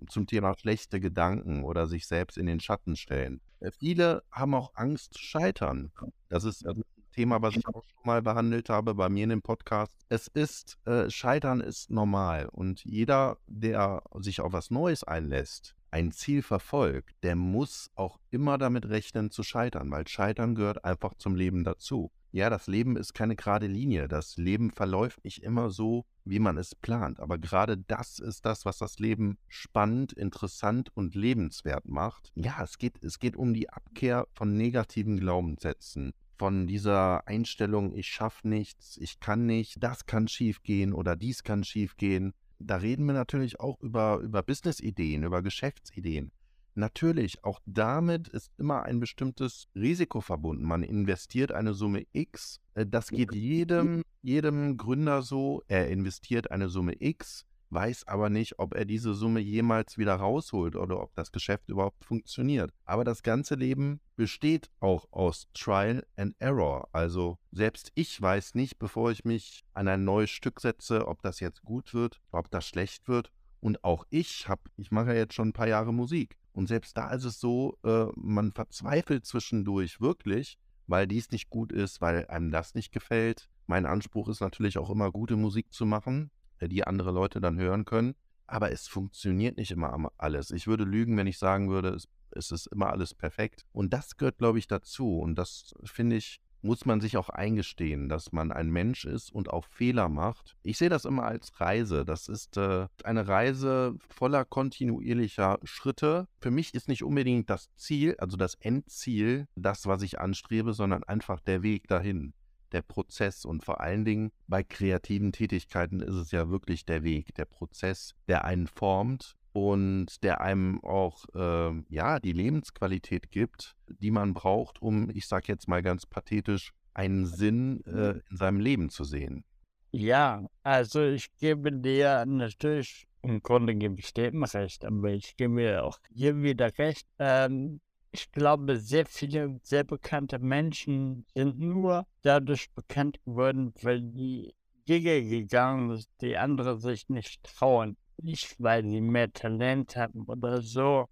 zum 0.09 0.27
Thema 0.27 0.53
schlechte 0.57 0.99
Gedanken 0.99 1.63
oder 1.63 1.87
sich 1.87 2.07
selbst 2.07 2.37
in 2.37 2.45
den 2.45 2.59
Schatten 2.59 2.97
stellen. 2.97 3.39
Äh, 3.61 3.71
viele 3.71 4.23
haben 4.29 4.53
auch 4.53 4.71
Angst 4.75 5.13
zu 5.13 5.21
scheitern. 5.21 5.93
Das 6.27 6.43
ist 6.43 6.65
Thema, 7.13 7.41
was 7.41 7.55
ich 7.55 7.67
auch 7.67 7.83
schon 7.83 8.05
mal 8.05 8.21
behandelt 8.21 8.69
habe 8.69 8.95
bei 8.95 9.07
mir 9.07 9.23
in 9.23 9.29
dem 9.29 9.41
Podcast. 9.41 9.95
Es 10.09 10.27
ist, 10.27 10.77
äh, 10.85 11.09
Scheitern 11.09 11.61
ist 11.61 11.89
normal 11.89 12.49
und 12.51 12.83
jeder, 12.83 13.37
der 13.47 14.03
sich 14.19 14.41
auf 14.41 14.51
was 14.51 14.71
Neues 14.71 15.03
einlässt, 15.03 15.75
ein 15.91 16.11
Ziel 16.11 16.41
verfolgt, 16.41 17.15
der 17.21 17.35
muss 17.35 17.91
auch 17.95 18.19
immer 18.31 18.57
damit 18.57 18.89
rechnen 18.89 19.29
zu 19.29 19.43
scheitern, 19.43 19.91
weil 19.91 20.07
Scheitern 20.07 20.55
gehört 20.55 20.83
einfach 20.83 21.13
zum 21.15 21.35
Leben 21.35 21.63
dazu. 21.63 22.11
Ja, 22.31 22.49
das 22.49 22.65
Leben 22.65 22.97
ist 22.97 23.13
keine 23.13 23.35
gerade 23.35 23.67
Linie. 23.67 24.07
Das 24.07 24.37
Leben 24.37 24.71
verläuft 24.71 25.23
nicht 25.23 25.43
immer 25.43 25.69
so, 25.69 26.07
wie 26.25 26.39
man 26.39 26.57
es 26.57 26.73
plant. 26.73 27.19
Aber 27.19 27.37
gerade 27.37 27.77
das 27.77 28.17
ist 28.17 28.43
das, 28.43 28.65
was 28.65 28.79
das 28.79 28.97
Leben 28.97 29.37
spannend, 29.47 30.13
interessant 30.13 30.89
und 30.95 31.13
lebenswert 31.13 31.85
macht. 31.85 32.31
Ja, 32.33 32.63
es 32.63 32.79
geht, 32.79 33.03
es 33.03 33.19
geht 33.19 33.35
um 33.35 33.53
die 33.53 33.69
Abkehr 33.69 34.27
von 34.33 34.57
negativen 34.57 35.19
Glaubenssätzen 35.19 36.13
von 36.37 36.67
dieser 36.67 37.27
Einstellung, 37.27 37.93
ich 37.93 38.07
schaffe 38.07 38.47
nichts, 38.47 38.97
ich 38.97 39.19
kann 39.19 39.45
nicht, 39.45 39.81
das 39.81 40.05
kann 40.05 40.27
schiefgehen 40.27 40.93
oder 40.93 41.15
dies 41.15 41.43
kann 41.43 41.63
schiefgehen. 41.63 42.33
Da 42.59 42.77
reden 42.77 43.05
wir 43.05 43.13
natürlich 43.13 43.59
auch 43.59 43.79
über, 43.81 44.19
über 44.19 44.41
Business-Ideen, 44.43 45.23
über 45.23 45.41
Geschäftsideen. 45.41 46.31
Natürlich, 46.75 47.43
auch 47.43 47.59
damit 47.65 48.29
ist 48.29 48.51
immer 48.57 48.83
ein 48.83 48.99
bestimmtes 48.99 49.67
Risiko 49.75 50.21
verbunden. 50.21 50.63
Man 50.63 50.81
investiert 50.81 51.51
eine 51.51 51.73
Summe 51.73 52.05
X. 52.13 52.61
Äh, 52.73 52.87
das 52.87 53.09
geht 53.09 53.33
jedem, 53.33 54.01
jedem 54.23 54.77
Gründer 54.77 55.21
so. 55.21 55.61
Er 55.67 55.89
investiert 55.89 56.49
eine 56.49 56.69
Summe 56.69 56.95
X 56.99 57.45
weiß 57.73 58.07
aber 58.07 58.29
nicht, 58.29 58.59
ob 58.59 58.75
er 58.75 58.85
diese 58.85 59.13
Summe 59.13 59.39
jemals 59.39 59.97
wieder 59.97 60.15
rausholt 60.15 60.75
oder 60.75 61.01
ob 61.01 61.13
das 61.15 61.31
Geschäft 61.31 61.69
überhaupt 61.69 62.05
funktioniert. 62.05 62.71
Aber 62.85 63.03
das 63.03 63.23
ganze 63.23 63.55
Leben 63.55 63.99
besteht 64.15 64.69
auch 64.79 65.07
aus 65.11 65.47
Trial 65.53 66.05
and 66.15 66.35
Error. 66.39 66.87
Also 66.91 67.37
selbst 67.51 67.91
ich 67.95 68.21
weiß 68.21 68.55
nicht, 68.55 68.79
bevor 68.79 69.11
ich 69.11 69.25
mich 69.25 69.63
an 69.73 69.87
ein 69.87 70.03
neues 70.03 70.29
Stück 70.29 70.61
setze, 70.61 71.07
ob 71.07 71.21
das 71.21 71.39
jetzt 71.39 71.63
gut 71.63 71.93
wird, 71.93 72.21
ob 72.31 72.51
das 72.51 72.67
schlecht 72.67 73.07
wird. 73.07 73.31
Und 73.59 73.83
auch 73.83 74.05
ich 74.09 74.49
habe, 74.49 74.63
ich 74.75 74.91
mache 74.91 75.13
ja 75.13 75.19
jetzt 75.19 75.33
schon 75.33 75.49
ein 75.49 75.53
paar 75.53 75.67
Jahre 75.67 75.93
Musik. 75.93 76.37
Und 76.51 76.67
selbst 76.67 76.97
da 76.97 77.11
ist 77.11 77.23
es 77.23 77.39
so, 77.39 77.77
äh, 77.83 78.05
man 78.15 78.51
verzweifelt 78.51 79.25
zwischendurch 79.25 79.99
wirklich, 80.01 80.57
weil 80.87 81.07
dies 81.07 81.31
nicht 81.31 81.49
gut 81.49 81.71
ist, 81.71 82.01
weil 82.01 82.27
einem 82.27 82.51
das 82.51 82.75
nicht 82.75 82.91
gefällt. 82.91 83.49
Mein 83.65 83.85
Anspruch 83.85 84.27
ist 84.27 84.41
natürlich 84.41 84.77
auch 84.77 84.89
immer, 84.89 85.11
gute 85.11 85.35
Musik 85.35 85.71
zu 85.71 85.85
machen. 85.85 86.29
Äh, 86.59 86.67
die 86.67 86.85
andere 86.85 87.11
Leute 87.11 87.41
dann 87.41 87.57
hören 87.57 87.85
können. 87.85 88.15
Aber 88.47 88.71
es 88.71 88.87
funktioniert 88.87 89.57
nicht 89.57 89.71
immer 89.71 90.11
alles. 90.17 90.51
Ich 90.51 90.67
würde 90.67 90.83
lügen, 90.83 91.17
wenn 91.17 91.27
ich 91.27 91.37
sagen 91.37 91.69
würde, 91.69 91.97
es, 92.31 92.51
ist 92.51 92.67
immer 92.67 92.91
alles 92.91 93.13
perfekt. 93.13 93.65
Und 93.71 93.93
das 93.93 94.17
gehört, 94.17 94.37
glaube 94.37 94.59
ich, 94.59 94.67
dazu. 94.67 95.19
Und 95.19 95.35
das 95.35 95.73
finde 95.85 96.17
ich, 96.17 96.41
muss 96.61 96.85
man 96.85 97.01
sich 97.01 97.17
auch 97.17 97.29
eingestehen, 97.29 98.09
dass 98.09 98.31
man 98.31 98.51
ein 98.51 98.69
Mensch 98.69 99.05
ist 99.05 99.31
und 99.31 99.49
auch 99.49 99.65
Fehler 99.65 100.07
macht. 100.07 100.55
Ich 100.63 100.77
sehe 100.77 100.89
das 100.89 101.05
immer 101.05 101.23
als 101.23 101.59
Reise. 101.59 102.05
Das 102.05 102.27
ist 102.27 102.57
äh, 102.57 102.87
eine 103.03 103.27
Reise 103.27 103.95
voller 104.09 104.45
kontinuierlicher 104.45 105.59
Schritte. 105.63 106.27
Für 106.39 106.51
mich 106.51 106.73
ist 106.73 106.87
nicht 106.87 107.03
unbedingt 107.03 107.49
das 107.49 107.73
Ziel, 107.75 108.15
also 108.17 108.37
das 108.37 108.55
Endziel, 108.55 109.47
das, 109.55 109.87
was 109.87 110.01
ich 110.03 110.19
anstrebe, 110.19 110.73
sondern 110.73 111.03
einfach 111.03 111.39
der 111.41 111.63
Weg 111.63 111.87
dahin 111.87 112.33
der 112.73 112.81
Prozess 112.81 113.45
und 113.45 113.63
vor 113.63 113.81
allen 113.81 114.05
Dingen 114.05 114.31
bei 114.47 114.63
kreativen 114.63 115.31
Tätigkeiten 115.31 115.99
ist 115.99 116.15
es 116.15 116.31
ja 116.31 116.49
wirklich 116.49 116.85
der 116.85 117.03
Weg, 117.03 117.33
der 117.35 117.45
Prozess, 117.45 118.15
der 118.27 118.45
einen 118.45 118.67
formt 118.67 119.35
und 119.53 120.23
der 120.23 120.41
einem 120.41 120.83
auch 120.83 121.25
äh, 121.35 121.83
ja 121.89 122.19
die 122.19 122.33
Lebensqualität 122.33 123.31
gibt, 123.31 123.75
die 123.87 124.11
man 124.11 124.33
braucht, 124.33 124.81
um, 124.81 125.09
ich 125.11 125.27
sage 125.27 125.45
jetzt 125.47 125.67
mal 125.67 125.83
ganz 125.83 126.05
pathetisch, 126.05 126.73
einen 126.93 127.25
Sinn 127.25 127.83
äh, 127.85 128.19
in 128.29 128.37
seinem 128.37 128.59
Leben 128.59 128.89
zu 128.89 129.03
sehen. 129.03 129.45
Ja, 129.91 130.47
also 130.63 131.03
ich 131.03 131.35
gebe 131.37 131.71
dir 131.71 132.25
natürlich, 132.25 133.05
im 133.21 133.41
Grunde 133.41 133.75
gebe 133.75 133.99
ich 133.99 134.15
immer 134.17 134.51
recht, 134.53 134.85
aber 134.85 135.11
ich 135.11 135.37
gebe 135.37 135.53
mir 135.53 135.83
auch 135.83 135.99
hier 136.13 136.41
wieder 136.41 136.75
recht. 136.77 137.07
Ähm, 137.19 137.79
ich 138.13 138.31
glaube, 138.31 138.77
sehr 138.77 139.05
viele 139.07 139.59
sehr 139.63 139.83
bekannte 139.83 140.37
Menschen 140.37 141.25
sind 141.33 141.59
nur 141.59 142.05
dadurch 142.21 142.71
bekannt 142.71 143.19
geworden, 143.25 143.73
weil 143.81 144.01
die 144.01 144.53
Dinge 144.87 145.23
gegangen 145.23 145.97
sind, 145.97 146.09
die 146.21 146.37
andere 146.37 146.77
sich 146.79 147.09
nicht 147.09 147.43
trauen. 147.43 147.97
Nicht, 148.21 148.55
weil 148.61 148.83
sie 148.83 149.01
mehr 149.01 149.33
Talent 149.33 149.95
haben 149.95 150.25
oder 150.25 150.61
so, 150.61 151.07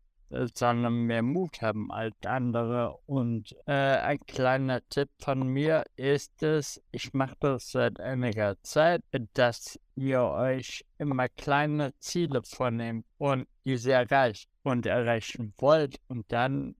sondern 0.54 1.04
mehr 1.04 1.22
Mut 1.22 1.62
haben 1.62 1.92
als 1.92 2.16
andere. 2.26 2.98
Und 3.06 3.56
äh, 3.66 3.72
ein 3.72 4.20
kleiner 4.28 4.82
Tipp 4.90 5.10
von 5.20 5.48
mir 5.48 5.84
ist 5.96 6.42
es, 6.44 6.82
ich 6.92 7.14
mache 7.14 7.36
das 7.40 7.72
seit 7.72 8.00
einiger 8.00 8.56
Zeit, 8.64 9.02
dass 9.34 9.80
ihr 9.96 10.22
euch 10.22 10.86
immer 10.98 11.30
kleine 11.30 11.94
Ziele 12.00 12.42
vornehmt 12.44 13.06
und 13.18 13.48
diese 13.66 13.92
erreicht 13.94 14.50
und 14.64 14.86
erreichen 14.86 15.54
wollt. 15.58 16.00
Und 16.08 16.32
dann 16.32 16.76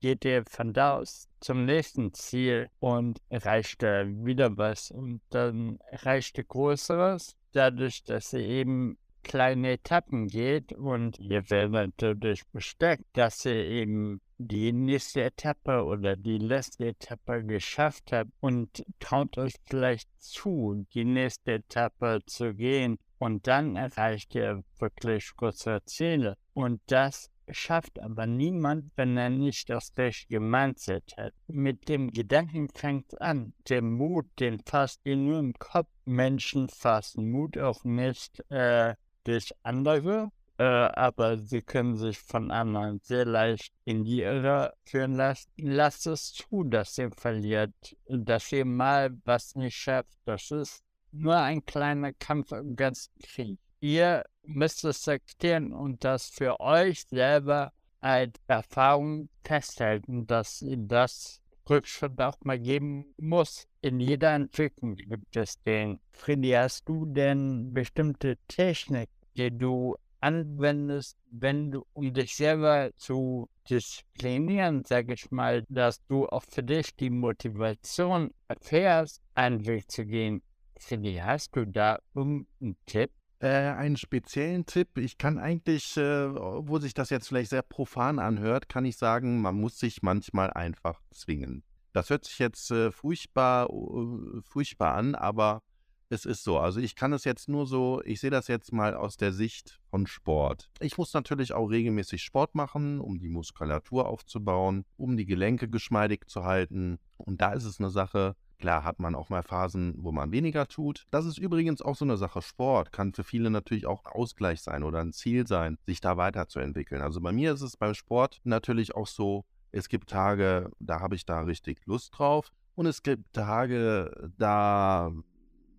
geht 0.00 0.24
ihr 0.24 0.44
von 0.48 0.72
da 0.72 0.96
aus 0.96 1.28
zum 1.40 1.64
nächsten 1.64 2.12
Ziel 2.12 2.68
und 2.80 3.20
erreicht 3.28 3.82
wieder 3.82 4.56
was. 4.56 4.90
Und 4.90 5.20
dann 5.30 5.78
erreicht 5.90 6.38
ihr 6.38 6.44
Größeres, 6.44 7.36
dadurch, 7.52 8.04
dass 8.04 8.32
ihr 8.32 8.40
eben 8.40 8.98
kleine 9.26 9.72
Etappen 9.72 10.28
geht 10.28 10.72
und 10.72 11.18
ihr 11.18 11.50
werdet 11.50 11.94
dadurch 11.96 12.46
besteckt, 12.52 13.04
dass 13.12 13.44
ihr 13.44 13.56
eben 13.56 14.20
die 14.38 14.72
nächste 14.72 15.24
Etappe 15.24 15.84
oder 15.84 16.14
die 16.14 16.38
letzte 16.38 16.86
Etappe 16.86 17.44
geschafft 17.44 18.12
habt 18.12 18.30
und 18.38 18.84
traut 19.00 19.36
euch 19.36 19.54
vielleicht 19.64 20.08
zu, 20.22 20.86
die 20.94 21.04
nächste 21.04 21.54
Etappe 21.54 22.20
zu 22.26 22.54
gehen 22.54 22.98
und 23.18 23.48
dann 23.48 23.74
erreicht 23.74 24.36
ihr 24.36 24.62
wirklich 24.78 25.34
große 25.36 25.80
Ziele. 25.86 26.36
Und 26.54 26.80
das 26.86 27.28
schafft 27.50 27.98
aber 27.98 28.26
niemand, 28.26 28.92
wenn 28.94 29.16
er 29.16 29.30
nicht 29.30 29.70
das 29.70 29.92
richtige 29.98 30.38
Mindset 30.38 31.16
hat. 31.16 31.34
Mit 31.48 31.88
dem 31.88 32.12
Gedanken 32.12 32.68
fängt 32.68 33.20
an. 33.20 33.54
Der 33.68 33.82
Mut, 33.82 34.26
den 34.38 34.60
fasst 34.60 35.00
ihr 35.04 35.16
nur 35.16 35.40
im 35.40 35.54
Kopf. 35.54 35.88
Menschen 36.04 36.68
fassen 36.68 37.32
Mut 37.32 37.58
auch 37.58 37.82
nicht 37.82 38.48
äh, 38.50 38.94
durch 39.26 39.52
andere, 39.62 40.30
äh, 40.58 40.62
aber 40.64 41.38
sie 41.38 41.62
können 41.62 41.96
sich 41.96 42.18
von 42.18 42.50
anderen 42.50 43.00
sehr 43.02 43.24
leicht 43.24 43.72
in 43.84 44.04
die 44.04 44.22
Irre 44.22 44.72
führen 44.84 45.14
lassen. 45.14 45.50
Lasst 45.58 46.06
es 46.06 46.32
zu, 46.32 46.64
dass 46.64 46.96
ihr 46.98 47.10
verliert, 47.10 47.74
dass 48.08 48.52
ihr 48.52 48.64
mal 48.64 49.16
was 49.24 49.54
nicht 49.54 49.76
schafft. 49.76 50.16
Das 50.24 50.50
ist 50.50 50.82
nur 51.12 51.36
ein 51.36 51.64
kleiner 51.64 52.12
Kampf 52.12 52.52
im 52.52 52.76
ganzen 52.76 53.12
Krieg. 53.22 53.58
Ihr 53.80 54.24
müsst 54.44 54.84
es 54.84 55.06
akzeptieren 55.06 55.72
und 55.72 56.04
das 56.04 56.28
für 56.28 56.58
euch 56.60 57.04
selber 57.06 57.72
als 58.00 58.32
Erfahrung 58.46 59.28
festhalten, 59.44 60.26
dass 60.26 60.62
ihr 60.62 60.76
das 60.76 61.42
Rückschritt 61.68 62.20
auch 62.20 62.36
mal 62.44 62.58
geben 62.58 63.06
muss. 63.18 63.66
In 63.80 64.00
jeder 64.00 64.34
Entwicklung 64.34 64.96
gibt 64.96 65.36
es 65.36 65.60
den. 65.62 66.00
Freddy, 66.12 66.50
hast 66.50 66.88
du 66.88 67.06
denn 67.06 67.72
bestimmte 67.72 68.36
Technik, 68.48 69.08
die 69.36 69.56
du 69.56 69.96
anwendest, 70.20 71.16
wenn 71.30 71.70
du, 71.70 71.84
um 71.92 72.12
dich 72.12 72.34
selber 72.34 72.90
zu 72.96 73.48
disziplinieren, 73.68 74.84
sage 74.84 75.14
ich 75.14 75.30
mal, 75.30 75.64
dass 75.68 76.04
du 76.06 76.26
auch 76.26 76.44
für 76.48 76.62
dich 76.62 76.94
die 76.96 77.10
Motivation 77.10 78.30
erfährst, 78.48 79.22
einen 79.34 79.66
Weg 79.66 79.90
zu 79.90 80.06
gehen. 80.06 80.42
Freddy, 80.78 81.20
hast 81.22 81.54
du 81.56 81.66
da 81.66 81.98
irgendeinen 82.14 82.76
Tipp? 82.86 83.10
Äh, 83.38 83.48
einen 83.48 83.96
speziellen 83.96 84.64
Tipp. 84.64 84.96
Ich 84.98 85.18
kann 85.18 85.38
eigentlich, 85.38 85.96
äh, 85.96 86.34
wo 86.34 86.78
sich 86.78 86.94
das 86.94 87.10
jetzt 87.10 87.28
vielleicht 87.28 87.50
sehr 87.50 87.62
profan 87.62 88.18
anhört, 88.18 88.68
kann 88.68 88.84
ich 88.84 88.96
sagen, 88.96 89.42
man 89.42 89.54
muss 89.54 89.78
sich 89.78 90.02
manchmal 90.02 90.50
einfach 90.50 91.00
zwingen. 91.12 91.62
Das 91.92 92.10
hört 92.10 92.24
sich 92.24 92.38
jetzt 92.38 92.70
äh, 92.70 92.90
furchtbar, 92.90 93.70
uh, 93.70 94.40
furchtbar 94.42 94.94
an, 94.94 95.14
aber 95.14 95.62
es 96.08 96.24
ist 96.24 96.44
so. 96.44 96.58
Also 96.58 96.80
ich 96.80 96.94
kann 96.94 97.12
es 97.12 97.24
jetzt 97.24 97.48
nur 97.48 97.66
so, 97.66 98.02
ich 98.04 98.20
sehe 98.20 98.30
das 98.30 98.48
jetzt 98.48 98.72
mal 98.72 98.94
aus 98.94 99.16
der 99.16 99.32
Sicht 99.32 99.80
von 99.90 100.06
Sport. 100.06 100.70
Ich 100.80 100.98
muss 100.98 101.12
natürlich 101.14 101.52
auch 101.52 101.66
regelmäßig 101.66 102.22
Sport 102.22 102.54
machen, 102.54 103.00
um 103.00 103.18
die 103.18 103.28
Muskulatur 103.28 104.06
aufzubauen, 104.06 104.84
um 104.96 105.16
die 105.16 105.26
Gelenke 105.26 105.68
geschmeidig 105.68 106.28
zu 106.28 106.44
halten. 106.44 106.98
Und 107.16 107.40
da 107.40 107.52
ist 107.52 107.64
es 107.64 107.80
eine 107.80 107.90
Sache, 107.90 108.36
Klar 108.58 108.84
hat 108.84 109.00
man 109.00 109.14
auch 109.14 109.28
mal 109.28 109.42
Phasen, 109.42 109.94
wo 109.98 110.12
man 110.12 110.32
weniger 110.32 110.66
tut. 110.66 111.06
Das 111.10 111.26
ist 111.26 111.38
übrigens 111.38 111.82
auch 111.82 111.94
so 111.94 112.04
eine 112.04 112.16
Sache. 112.16 112.40
Sport 112.40 112.90
kann 112.90 113.12
für 113.12 113.24
viele 113.24 113.50
natürlich 113.50 113.86
auch 113.86 114.04
ein 114.04 114.12
Ausgleich 114.12 114.62
sein 114.62 114.82
oder 114.82 115.00
ein 115.00 115.12
Ziel 115.12 115.46
sein, 115.46 115.76
sich 115.84 116.00
da 116.00 116.16
weiterzuentwickeln. 116.16 117.02
Also 117.02 117.20
bei 117.20 117.32
mir 117.32 117.52
ist 117.52 117.60
es 117.60 117.76
beim 117.76 117.92
Sport 117.92 118.40
natürlich 118.44 118.94
auch 118.94 119.06
so, 119.06 119.44
es 119.72 119.88
gibt 119.88 120.08
Tage, 120.08 120.70
da 120.78 121.00
habe 121.00 121.16
ich 121.16 121.26
da 121.26 121.40
richtig 121.40 121.84
Lust 121.84 122.16
drauf. 122.16 122.50
Und 122.74 122.86
es 122.86 123.02
gibt 123.02 123.32
Tage, 123.34 124.30
da 124.38 125.12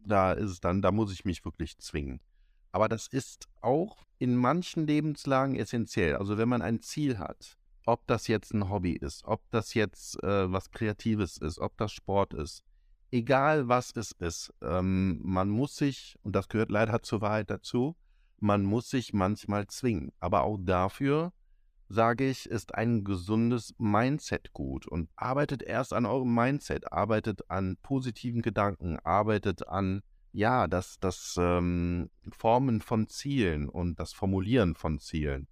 da 0.08 0.34
ist 0.34 0.52
es 0.52 0.60
dann, 0.60 0.82
da 0.82 0.92
muss 0.92 1.14
ich 1.14 1.26
mich 1.26 1.44
wirklich 1.46 1.78
zwingen. 1.78 2.20
Aber 2.72 2.88
das 2.90 3.08
ist 3.08 3.48
auch 3.62 4.06
in 4.20 4.36
manchen 4.36 4.88
Lebenslagen 4.88 5.56
essentiell. 5.56 6.16
Also 6.16 6.38
wenn 6.38 6.50
man 6.50 6.62
ein 6.62 6.82
Ziel 6.82 7.18
hat, 7.18 7.58
ob 7.86 8.06
das 8.08 8.28
jetzt 8.28 8.54
ein 8.54 8.70
Hobby 8.70 8.94
ist, 8.94 9.24
ob 9.24 9.42
das 9.52 9.74
jetzt 9.74 10.22
äh, 10.24 10.52
was 10.52 10.72
Kreatives 10.72 11.38
ist, 11.38 11.60
ob 11.60 11.78
das 11.78 11.92
Sport 11.92 12.34
ist, 12.34 12.64
egal 13.12 13.68
was 13.68 13.96
es 13.96 14.12
ist, 14.12 14.54
ähm, 14.62 15.20
man 15.24 15.50
muss 15.50 15.78
sich, 15.78 16.18
und 16.24 16.36
das 16.36 16.50
gehört 16.50 16.72
leider 16.72 17.02
zur 17.02 17.22
Wahrheit 17.22 17.50
dazu, 17.50 17.96
man 18.40 18.64
muss 18.64 18.90
sich 18.90 19.14
manchmal 19.14 19.68
zwingen. 19.68 20.12
Aber 20.20 20.44
auch 20.44 20.58
dafür, 20.60 21.32
sage 21.90 22.30
ich, 22.30 22.50
ist 22.50 22.76
ein 22.76 23.04
gesundes 23.04 23.74
Mindset 23.78 24.54
gut 24.54 24.88
und 24.88 25.10
arbeitet 25.16 25.64
erst 25.64 25.94
an 25.94 26.06
eurem 26.06 26.34
Mindset, 26.34 26.92
arbeitet 26.92 27.50
an 27.50 27.78
positiven 27.82 28.42
Gedanken, 28.42 29.00
arbeitet 29.00 29.68
an 29.68 30.02
ja, 30.34 30.68
das, 30.68 31.00
das 31.00 31.36
ähm, 31.40 32.10
Formen 32.32 32.82
von 32.82 33.08
Zielen 33.08 33.70
und 33.70 34.00
das 34.00 34.14
Formulieren 34.14 34.76
von 34.76 35.00
Zielen. 35.00 35.48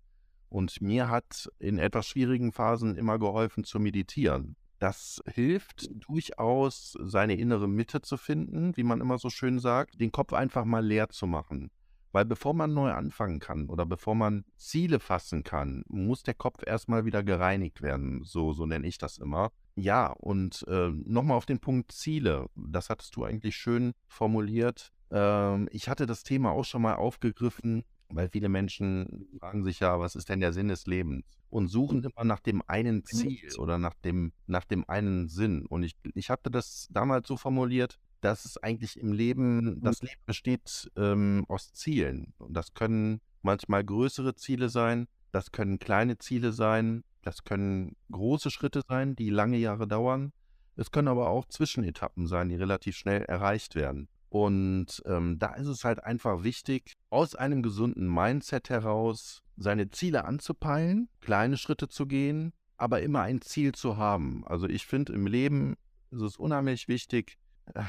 Und 0.50 0.82
mir 0.82 1.10
hat 1.10 1.50
in 1.60 1.80
etwas 1.80 2.08
schwierigen 2.08 2.52
Phasen 2.52 2.96
immer 2.96 3.18
geholfen 3.18 3.64
zu 3.64 3.80
meditieren. 3.80 4.56
Das 4.80 5.24
hilft 5.26 5.90
durchaus, 6.08 6.98
seine 7.02 7.36
innere 7.36 7.68
Mitte 7.68 8.02
zu 8.02 8.18
finden, 8.18 8.76
wie 8.78 8.84
man 8.84 9.02
immer 9.02 9.18
so 9.18 9.30
schön 9.30 9.58
sagt, 9.60 10.00
den 10.00 10.12
Kopf 10.12 10.34
einfach 10.34 10.66
mal 10.66 10.86
leer 10.86 11.10
zu 11.10 11.26
machen. 11.26 11.72
Weil 12.16 12.24
bevor 12.24 12.54
man 12.54 12.74
neu 12.74 12.94
anfangen 12.94 13.40
kann 13.42 13.68
oder 13.68 13.86
bevor 13.86 14.16
man 14.16 14.46
Ziele 14.56 15.02
fassen 15.02 15.44
kann, 15.44 15.84
muss 15.90 16.24
der 16.24 16.34
Kopf 16.34 16.64
erstmal 16.66 17.04
wieder 17.04 17.24
gereinigt 17.24 17.82
werden. 17.82 18.24
So, 18.24 18.54
so 18.54 18.66
nenne 18.66 18.88
ich 18.88 18.98
das 18.98 19.18
immer. 19.18 19.52
Ja, 19.76 20.14
und 20.14 20.64
äh, 20.70 20.92
nochmal 20.92 21.36
auf 21.36 21.46
den 21.46 21.60
Punkt 21.60 21.92
Ziele. 21.92 22.46
Das 22.56 22.90
hattest 22.90 23.18
du 23.18 23.26
eigentlich 23.26 23.58
schön 23.58 23.92
formuliert. 24.08 24.94
Ähm, 25.12 25.68
ich 25.74 25.90
hatte 25.90 26.06
das 26.06 26.24
Thema 26.24 26.52
auch 26.52 26.64
schon 26.64 26.84
mal 26.84 26.96
aufgegriffen, 26.96 27.84
weil 28.08 28.30
viele 28.30 28.48
Menschen 28.48 29.28
fragen 29.38 29.66
sich 29.66 29.82
ja, 29.82 30.00
was 30.00 30.16
ist 30.16 30.30
denn 30.30 30.40
der 30.40 30.54
Sinn 30.54 30.70
des 30.70 30.86
Lebens? 30.86 31.26
Und 31.50 31.68
suchen 31.68 32.02
immer 32.02 32.24
nach 32.24 32.40
dem 32.40 32.64
einen 32.66 33.04
Ziel 33.04 33.50
oder 33.58 33.78
nach 33.78 33.94
dem, 33.94 34.32
nach 34.48 34.64
dem 34.64 34.88
einen 34.88 35.28
Sinn. 35.28 35.66
Und 35.66 35.84
ich, 35.84 35.98
ich 36.14 36.30
hatte 36.30 36.50
das 36.50 36.88
damals 36.92 37.28
so 37.28 37.36
formuliert, 37.36 38.00
dass 38.26 38.44
es 38.44 38.58
eigentlich 38.58 39.00
im 39.00 39.14
Leben, 39.14 39.80
das 39.82 40.02
Leben 40.02 40.22
besteht 40.26 40.92
ähm, 40.98 41.46
aus 41.48 41.74
Zielen. 41.74 42.34
Und 42.40 42.54
das 42.54 42.74
können 42.74 43.22
manchmal 43.44 43.84
größere 43.84 44.34
Ziele 44.34 44.70
sein, 44.70 45.08
das 45.32 45.52
können 45.52 45.78
kleine 45.78 46.18
Ziele 46.18 46.52
sein, 46.52 47.04
das 47.22 47.44
können 47.44 47.96
große 48.12 48.50
Schritte 48.50 48.82
sein, 48.88 49.16
die 49.16 49.30
lange 49.30 49.58
Jahre 49.58 49.88
dauern. 49.88 50.34
Es 50.76 50.90
können 50.90 51.08
aber 51.08 51.30
auch 51.30 51.46
Zwischenetappen 51.46 52.26
sein, 52.26 52.50
die 52.50 52.56
relativ 52.56 52.98
schnell 52.98 53.22
erreicht 53.22 53.76
werden. 53.76 54.08
Und 54.30 55.04
ähm, 55.06 55.38
da 55.38 55.54
ist 55.54 55.68
es 55.68 55.84
halt 55.84 56.04
einfach 56.04 56.44
wichtig, 56.44 56.94
aus 57.12 57.36
einem 57.36 57.62
gesunden 57.62 58.12
Mindset 58.12 58.72
heraus 58.72 59.44
seine 59.56 59.92
Ziele 59.92 60.26
anzupeilen, 60.26 61.10
kleine 61.22 61.58
Schritte 61.58 61.90
zu 61.90 62.08
gehen, 62.08 62.54
aber 62.76 63.04
immer 63.04 63.22
ein 63.22 63.42
Ziel 63.42 63.74
zu 63.74 63.98
haben. 63.98 64.46
Also 64.48 64.68
ich 64.68 64.88
finde, 64.88 65.14
im 65.14 65.28
Leben 65.28 65.76
ist 66.10 66.22
es 66.22 66.38
unheimlich 66.38 66.88
wichtig, 66.88 67.38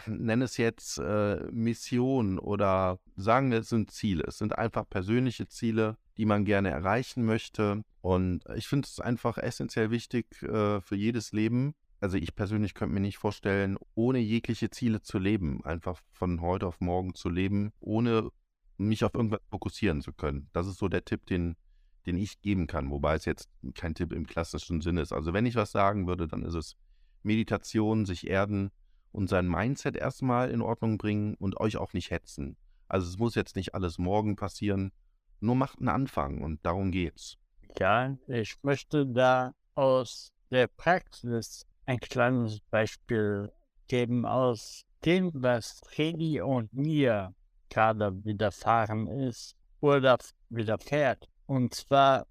nenne 0.07 0.45
es 0.45 0.57
jetzt 0.57 0.99
äh, 0.99 1.45
Mission 1.51 2.39
oder 2.39 2.99
sagen 3.17 3.51
wir, 3.51 3.59
es 3.59 3.69
sind 3.69 3.91
Ziele. 3.91 4.25
Es 4.27 4.39
sind 4.39 4.57
einfach 4.57 4.89
persönliche 4.89 5.49
Ziele, 5.49 5.97
die 6.17 6.25
man 6.25 6.45
gerne 6.45 6.71
erreichen 6.71 7.25
möchte. 7.25 7.83
Und 8.01 8.45
ich 8.55 8.69
finde 8.69 8.87
es 8.87 9.01
einfach 9.01 9.39
essentiell 9.39 9.91
wichtig 9.91 10.43
äh, 10.43 10.81
für 10.81 10.97
jedes 10.97 11.33
Leben. 11.33 11.75
Also 12.01 12.19
ich 12.19 12.35
persönlich 12.35 12.75
könnte 12.75 12.95
mir 12.95 13.01
nicht 13.01 13.19
vorstellen, 13.19 13.79
ohne 13.95 14.19
jegliche 14.19 14.71
Ziele 14.71 15.03
zu 15.03 15.19
leben, 15.19 15.65
einfach 15.65 16.01
von 16.13 16.41
heute 16.41 16.67
auf 16.67 16.81
morgen 16.81 17.15
zu 17.15 17.29
leben, 17.29 17.73
ohne 17.81 18.31
mich 18.77 19.05
auf 19.05 19.15
irgendwas 19.15 19.41
fokussieren 19.51 20.03
zu 20.03 20.13
können. 20.13 20.49
Das 20.53 20.67
ist 20.67 20.79
so 20.79 20.89
der 20.89 21.05
Tipp, 21.05 21.27
den, 21.27 21.57
den 22.05 22.17
ich 22.19 22.41
geben 22.43 22.67
kann, 22.67 22.91
wobei 22.91 23.15
es 23.15 23.25
jetzt 23.25 23.49
kein 23.75 23.95
Tipp 23.95 24.13
im 24.13 24.27
klassischen 24.27 24.83
Sinne 24.83 25.01
ist. 25.01 25.13
Also 25.13 25.33
wenn 25.33 25.47
ich 25.47 25.55
was 25.55 25.73
sagen 25.73 26.07
würde, 26.07 26.29
dann 26.29 26.43
ist 26.43 26.55
es 26.55 26.77
Meditation, 27.23 28.05
sich 28.05 28.29
erden, 28.29 28.71
und 29.17 29.29
sein 29.29 29.49
Mindset 29.49 29.97
erstmal 29.97 30.51
in 30.51 30.61
Ordnung 30.61 30.99
bringen 30.99 31.37
und 31.37 31.59
euch 31.59 31.79
auch 31.79 31.95
nicht 31.95 32.11
hetzen. 32.11 32.59
Also 32.87 33.09
es 33.09 33.19
muss 33.19 33.35
jetzt 33.35 33.57
nicht 33.57 33.75
alles 33.75 33.97
morgen 33.97 34.37
passieren, 34.37 34.93
nur 35.41 35.55
macht 35.55 35.79
einen 35.79 35.89
Anfang 35.89 36.43
und 36.43 36.65
darum 36.67 36.93
geht's. 36.93 37.39
Ja, 37.79 38.15
ich 38.29 38.57
möchte 38.63 39.07
da 39.07 39.55
aus 39.75 40.33
der 40.51 40.67
Praxis 40.67 41.67
ein 41.87 41.99
kleines 41.99 42.61
Beispiel 42.71 43.51
geben 43.89 44.27
aus 44.27 44.85
dem, 45.05 45.31
was 45.33 45.81
Freddy 45.87 46.43
und 46.43 46.73
mir 46.75 47.35
gerade 47.71 48.23
widerfahren 48.23 49.07
ist 49.07 49.57
oder 49.81 50.19
widerfährt. 50.51 51.27
Und 51.47 51.75
zwar 51.75 52.27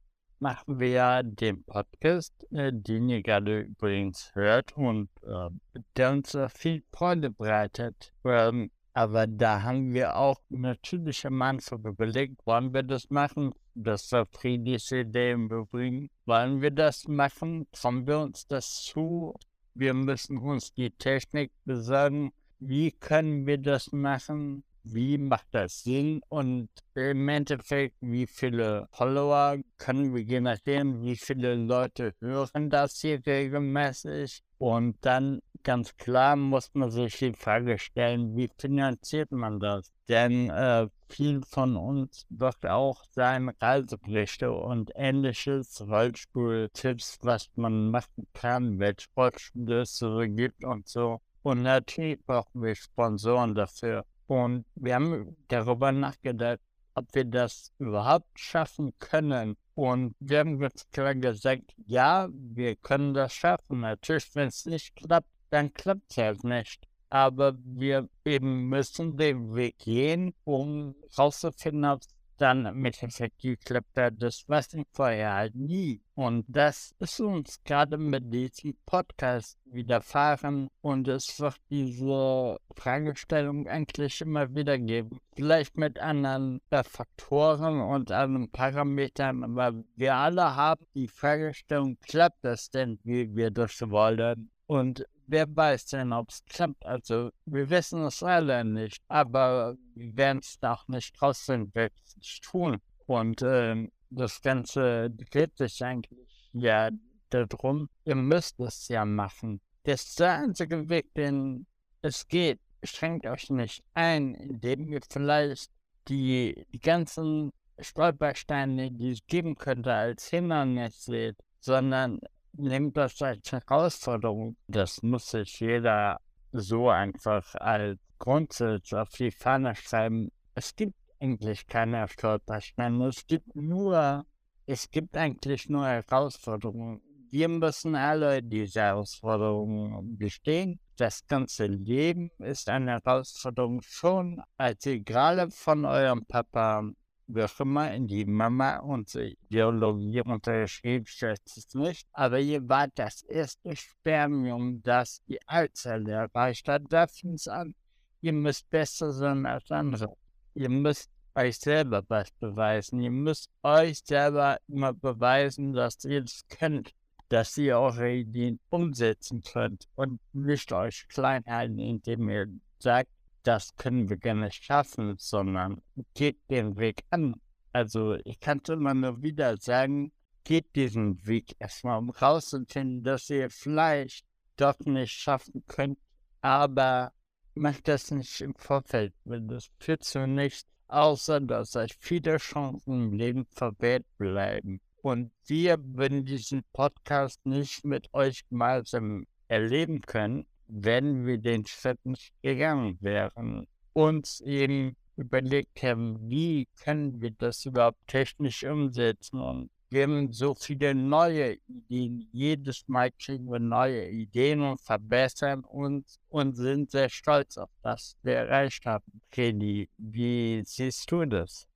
machen 0.46 0.80
wir 0.80 1.24
den 1.24 1.64
Podcast, 1.64 2.36
äh, 2.52 2.72
den 2.72 3.10
ihr 3.10 3.24
gerade 3.24 3.62
übrigens 3.62 4.30
hört 4.36 4.78
und 4.78 5.10
äh, 5.24 5.50
der 5.98 6.12
uns 6.12 6.36
äh, 6.36 6.50
viel 6.50 6.84
Freude 6.94 7.32
bereitet. 7.32 8.14
Ähm, 8.24 8.70
aber 8.94 9.26
da 9.26 9.64
haben 9.64 9.92
wir 9.92 10.16
auch 10.16 10.40
natürlich 10.50 11.26
am 11.26 11.42
Anfang 11.42 11.84
überlegt, 11.84 12.46
wollen 12.46 12.76
wir 12.76 12.84
das 12.84 13.10
machen? 13.10 13.54
Das 13.74 14.12
war 14.12 14.28
Friedis 14.28 14.92
Idee 14.92 15.32
im 15.32 15.50
Übrigen. 15.50 16.12
Wollen 16.28 16.62
wir 16.62 16.70
das 16.70 17.08
machen? 17.08 17.66
Trauen 17.72 18.06
wir 18.06 18.20
uns 18.20 18.46
das 18.46 18.84
zu? 18.84 19.34
Wir 19.74 19.96
müssen 19.96 20.38
uns 20.38 20.72
die 20.76 20.92
Technik 20.92 21.54
besorgen. 21.64 22.34
Wie 22.60 22.92
können 22.92 23.48
wir 23.48 23.58
das 23.58 23.92
machen? 23.92 24.64
Wie 24.86 25.18
macht 25.18 25.48
das 25.52 25.84
Sinn 25.84 26.22
und 26.30 26.70
im 26.94 27.28
Endeffekt, 27.28 27.96
wie 28.02 28.28
viele 28.28 28.88
Follower 28.92 29.58
können 29.78 30.14
wir, 30.14 30.22
je 30.22 30.42
nachdem, 30.42 31.02
wie 31.02 31.16
viele 31.16 31.56
Leute 31.56 32.14
hören 32.22 32.70
das 32.70 33.00
hier 33.00 33.26
regelmäßig. 33.26 34.42
Und 34.58 34.98
dann 35.02 35.42
ganz 35.64 35.98
klar 35.98 36.36
muss 36.36 36.70
man 36.74 36.92
sich 36.92 37.18
die 37.18 37.34
Frage 37.34 37.78
stellen, 37.78 38.36
wie 38.38 38.50
finanziert 38.58 39.32
man 39.32 39.60
das? 39.60 39.92
Denn 40.08 40.50
äh, 40.50 40.88
viel 41.10 41.42
von 41.44 41.76
uns 41.76 42.26
wird 42.30 42.66
auch 42.66 43.04
sein 43.12 43.50
Reiseberichte 43.60 44.52
und 44.52 44.92
ähnliches, 44.96 45.82
Rollstuhltipps, 45.82 47.18
was 47.22 47.50
man 47.56 47.90
machen 47.90 48.28
kann, 48.34 48.80
welche 48.80 49.08
Rollstühle 49.18 49.82
es 49.82 50.00
gibt 50.36 50.64
und 50.64 50.88
so. 50.88 51.20
Und 51.42 51.64
natürlich 51.64 52.24
brauchen 52.26 52.64
wir 52.64 52.76
Sponsoren 52.76 53.54
dafür. 53.54 54.06
Und 54.28 54.66
wir 54.76 54.96
haben 54.96 55.36
darüber 55.48 55.92
nachgedacht, 55.92 56.60
ob 56.96 57.14
wir 57.14 57.26
das 57.26 57.72
überhaupt 57.78 58.40
schaffen 58.40 58.94
können. 59.00 59.58
Und 59.76 60.16
wir 60.20 60.40
haben 60.40 60.60
ganz 60.60 60.90
klar 60.92 61.14
gesagt, 61.14 61.74
ja, 61.86 62.30
wir 62.32 62.76
können 62.78 63.14
das 63.14 63.34
schaffen. 63.34 63.82
Natürlich, 63.82 64.34
wenn 64.34 64.48
es 64.48 64.66
nicht 64.66 64.96
klappt, 64.96 65.30
dann 65.50 65.74
klappt 65.74 66.12
es 66.12 66.18
halt 66.18 66.44
nicht. 66.44 66.88
Aber 67.10 67.54
wir 67.64 68.10
eben 68.24 68.68
müssen 68.70 69.18
den 69.18 69.54
Weg 69.56 69.78
gehen, 69.80 70.34
um 70.44 70.96
rauszufinden, 71.18 71.86
ob 71.86 72.02
es 72.02 72.08
dann 72.38 72.76
mit 72.76 73.02
effektiv 73.02 73.60
klappt 73.64 73.98
das 73.98 74.44
was 74.48 74.68
vorher 74.92 75.34
halt 75.34 75.56
nie. 75.56 76.02
Und 76.16 76.46
das 76.48 76.96
ist 77.00 77.20
uns 77.20 77.62
gerade 77.64 77.98
mit 77.98 78.34
diesem 78.34 78.76
Podcast 78.86 79.58
widerfahren 79.66 80.70
und 80.82 81.08
es 81.08 81.40
wird 81.40 81.58
diese 81.70 82.58
Fragestellung 82.76 83.68
eigentlich 83.68 84.22
immer 84.22 84.54
wieder 84.56 84.78
geben. 84.78 85.20
Vielleicht 85.36 85.78
mit 85.78 86.00
anderen 86.00 86.62
äh, 86.70 86.84
Faktoren 86.84 87.82
und 87.82 88.12
anderen 88.12 88.50
Parametern, 88.50 89.44
aber 89.44 89.84
wir 89.96 90.16
alle 90.16 90.56
haben 90.56 90.86
die 90.94 91.08
Fragestellung, 91.08 91.98
klappt 92.00 92.44
das 92.46 92.70
denn, 92.70 93.00
wie 93.04 93.36
wir 93.36 93.52
das 93.52 93.82
wollen? 93.82 94.50
Und 94.68 95.06
wer 95.28 95.54
weiß 95.56 95.88
denn, 95.88 96.14
ob 96.14 96.30
es 96.30 96.44
klappt? 96.46 96.86
Also, 96.86 97.32
wir 97.46 97.70
wissen 97.70 98.04
es 98.06 98.24
alle 98.24 98.64
nicht, 98.64 99.02
aber 99.08 99.78
wir 99.96 100.18
werden 100.18 100.40
es 100.40 100.58
auch 100.62 100.88
nicht 100.88 101.16
trotzdem 101.16 101.74
wirklich 101.74 102.42
tun. 102.42 102.82
Und 103.06 103.42
ähm, 103.44 103.92
das 104.10 104.42
Ganze 104.42 105.10
dreht 105.12 105.58
sich 105.58 105.84
eigentlich 105.84 106.50
ja 106.54 106.90
darum, 107.30 107.90
ihr 108.06 108.16
müsst 108.16 108.60
es 108.60 108.88
ja 108.88 109.06
machen. 109.06 109.62
Das 109.84 110.04
ist 110.04 110.20
der 110.20 110.34
einzige 110.40 110.90
Weg, 110.90 111.14
den 111.14 111.68
es 112.02 112.28
geht. 112.28 112.60
Schränkt 112.84 113.26
euch 113.26 113.50
nicht 113.50 113.84
ein, 113.94 114.36
indem 114.36 114.88
ihr 114.88 115.02
vielleicht 115.10 115.72
die, 116.08 116.66
die 116.72 116.80
ganzen 116.80 117.52
Stolpersteine, 117.80 118.92
die 118.92 119.12
es 119.12 119.26
geben 119.28 119.56
könnte, 119.56 119.94
als 119.94 120.28
Hindernis 120.28 121.04
seht, 121.06 121.36
sondern 121.60 122.20
nehmt 122.58 122.98
das 122.98 123.22
als 123.22 123.52
Herausforderung. 123.52 124.58
Das 124.68 125.02
muss 125.04 125.30
sich 125.30 125.60
jeder 125.60 126.20
so 126.52 126.90
einfach 126.90 127.56
als 127.56 128.00
Grundsatz 128.18 128.94
auf 128.94 129.10
die 129.10 129.32
Fahne 129.32 129.76
schreiben. 129.76 130.32
Es 130.54 130.76
gibt 130.76 130.96
eigentlich 131.20 131.68
keine 131.68 132.08
Stolpersteine. 132.08 133.08
Es 133.08 133.26
gibt 133.28 133.56
nur, 133.56 134.26
es 134.66 134.90
gibt 134.90 135.18
eigentlich 135.18 135.70
nur 135.70 135.86
Herausforderungen. 135.86 137.02
Wir 137.32 137.50
müssen 137.50 137.96
alle 137.96 138.42
diese 138.42 138.82
Herausforderungen 138.82 140.18
bestehen. 140.18 140.80
Das 140.96 141.28
ganze 141.28 141.66
Leben 141.66 142.32
ist 142.40 142.70
eine 142.70 142.92
Herausforderung 142.92 143.82
schon, 143.82 144.42
als 144.58 144.86
ihr 144.86 145.02
gerade 145.02 145.52
von 145.52 145.84
eurem 145.84 146.26
Papa 146.26 146.90
wie 147.28 147.46
immer 147.60 147.94
in 147.94 148.08
die 148.08 148.26
Mama 148.26 148.78
und 148.78 149.12
Biologie 149.50 150.22
unterschrieben, 150.22 151.06
schätzt 151.06 151.58
es 151.58 151.74
nicht. 151.74 152.08
Aber 152.14 152.40
ihr 152.40 152.68
wart 152.68 152.92
das 152.96 153.24
erste 153.24 153.76
Spermium, 153.76 154.82
das 154.84 155.22
die 155.28 155.40
Eizelle 155.48 156.12
erreicht 156.12 156.68
hat. 156.68 156.84
Da 156.90 157.08
fing 157.08 157.34
es 157.34 157.48
an. 157.48 157.74
Ihr 158.22 158.34
müsst 158.34 158.70
besser 158.70 159.12
sein 159.12 159.46
als 159.46 159.70
andere. 159.72 160.16
Ihr 160.54 160.70
müsst 160.70 161.10
euch 161.36 161.58
selber 161.58 162.04
was 162.08 162.32
beweisen. 162.40 163.02
Ihr 163.02 163.12
müsst 163.12 163.50
euch 163.64 164.00
selber 164.04 164.58
immer 164.68 164.94
beweisen, 164.94 165.74
dass 165.74 166.04
ihr 166.06 166.24
es 166.24 166.46
könnt, 166.48 166.94
dass 167.30 167.58
ihr 167.58 167.78
eure 167.78 168.12
Ideen 168.12 168.60
umsetzen 168.70 169.42
könnt 169.42 169.88
und 169.96 170.20
nicht 170.34 170.72
euch 170.72 171.08
klein 171.10 171.44
halten, 171.46 171.80
indem 171.80 172.30
ihr 172.30 172.48
sagt, 172.80 173.10
das 173.46 173.76
können 173.76 174.10
wir 174.10 174.18
gerne 174.18 174.52
schaffen, 174.52 175.16
sondern 175.18 175.82
geht 176.14 176.40
den 176.50 176.78
Weg 176.78 177.04
an. 177.12 177.36
Also 177.72 178.16
ich 178.26 178.40
kann 178.40 178.62
es 178.64 178.70
immer 178.70 178.94
nur 178.94 179.22
wieder 179.22 179.58
sagen, 179.58 180.12
geht 180.44 180.76
diesen 180.76 181.26
Weg 181.26 181.56
erstmal, 181.60 181.98
um 181.98 182.10
rauszufinden, 182.10 183.04
dass 183.04 183.30
ihr 183.30 183.50
vielleicht 183.50 184.26
doch 184.58 184.80
nicht 184.80 185.12
schaffen 185.12 185.64
könnt, 185.68 186.00
aber 186.42 187.12
macht 187.56 187.88
das 187.88 188.12
nicht 188.12 188.42
im 188.42 188.56
Vorfeld, 188.56 189.14
weil 189.24 189.42
das 189.42 189.70
führt 189.80 190.04
zu 190.04 190.28
nichts, 190.28 190.68
außer 190.88 191.42
dass 191.42 191.76
euch 191.76 191.96
viele 192.00 192.38
Chancen 192.38 192.94
im 192.94 193.14
Leben 193.14 193.46
verwehrt 193.52 194.06
bleiben. 194.18 194.82
Und 195.02 195.32
wir 195.46 195.78
würden 195.80 196.26
diesen 196.26 196.64
Podcast 196.74 197.46
nicht 197.46 197.86
mit 197.86 198.14
euch 198.14 198.48
gemeinsam 198.50 199.26
erleben 199.48 200.02
können, 200.02 200.48
wenn 200.68 201.26
wir 201.26 201.38
den 201.38 201.66
Schritt 201.66 202.06
nicht 202.06 202.34
gegangen 202.42 202.98
wären, 203.02 203.68
uns 203.94 204.42
eben 204.42 204.96
überlegt 205.16 205.82
haben, 205.84 206.30
wie 206.30 206.68
können 206.84 207.22
wir 207.22 207.32
das 207.32 207.66
überhaupt 207.66 208.08
technisch 208.08 208.64
umsetzen 208.64 209.40
und 209.40 209.70
wir 209.90 210.04
haben 210.04 210.34
so 210.34 210.56
viele 210.56 210.96
neue 210.96 211.58
Ideen. 211.68 212.28
Jedes 212.32 212.88
Mal 212.88 213.12
kriegen 213.12 213.50
wir 213.50 213.60
neue 213.60 214.10
Ideen 214.10 214.62
und 214.62 214.82
verbessern 214.82 215.64
uns 215.64 216.20
und 216.28 216.56
sind 216.56 216.92
sehr 216.92 217.08
stolz 217.08 217.58
auf 217.58 217.70
das, 217.82 218.18
wir 218.24 218.34
erreicht 218.34 218.86
haben. 218.86 219.22
Kelly, 219.32 219.90
wie 219.98 220.64
siehst 220.66 221.10
du 221.12 221.26
das? 221.26 221.68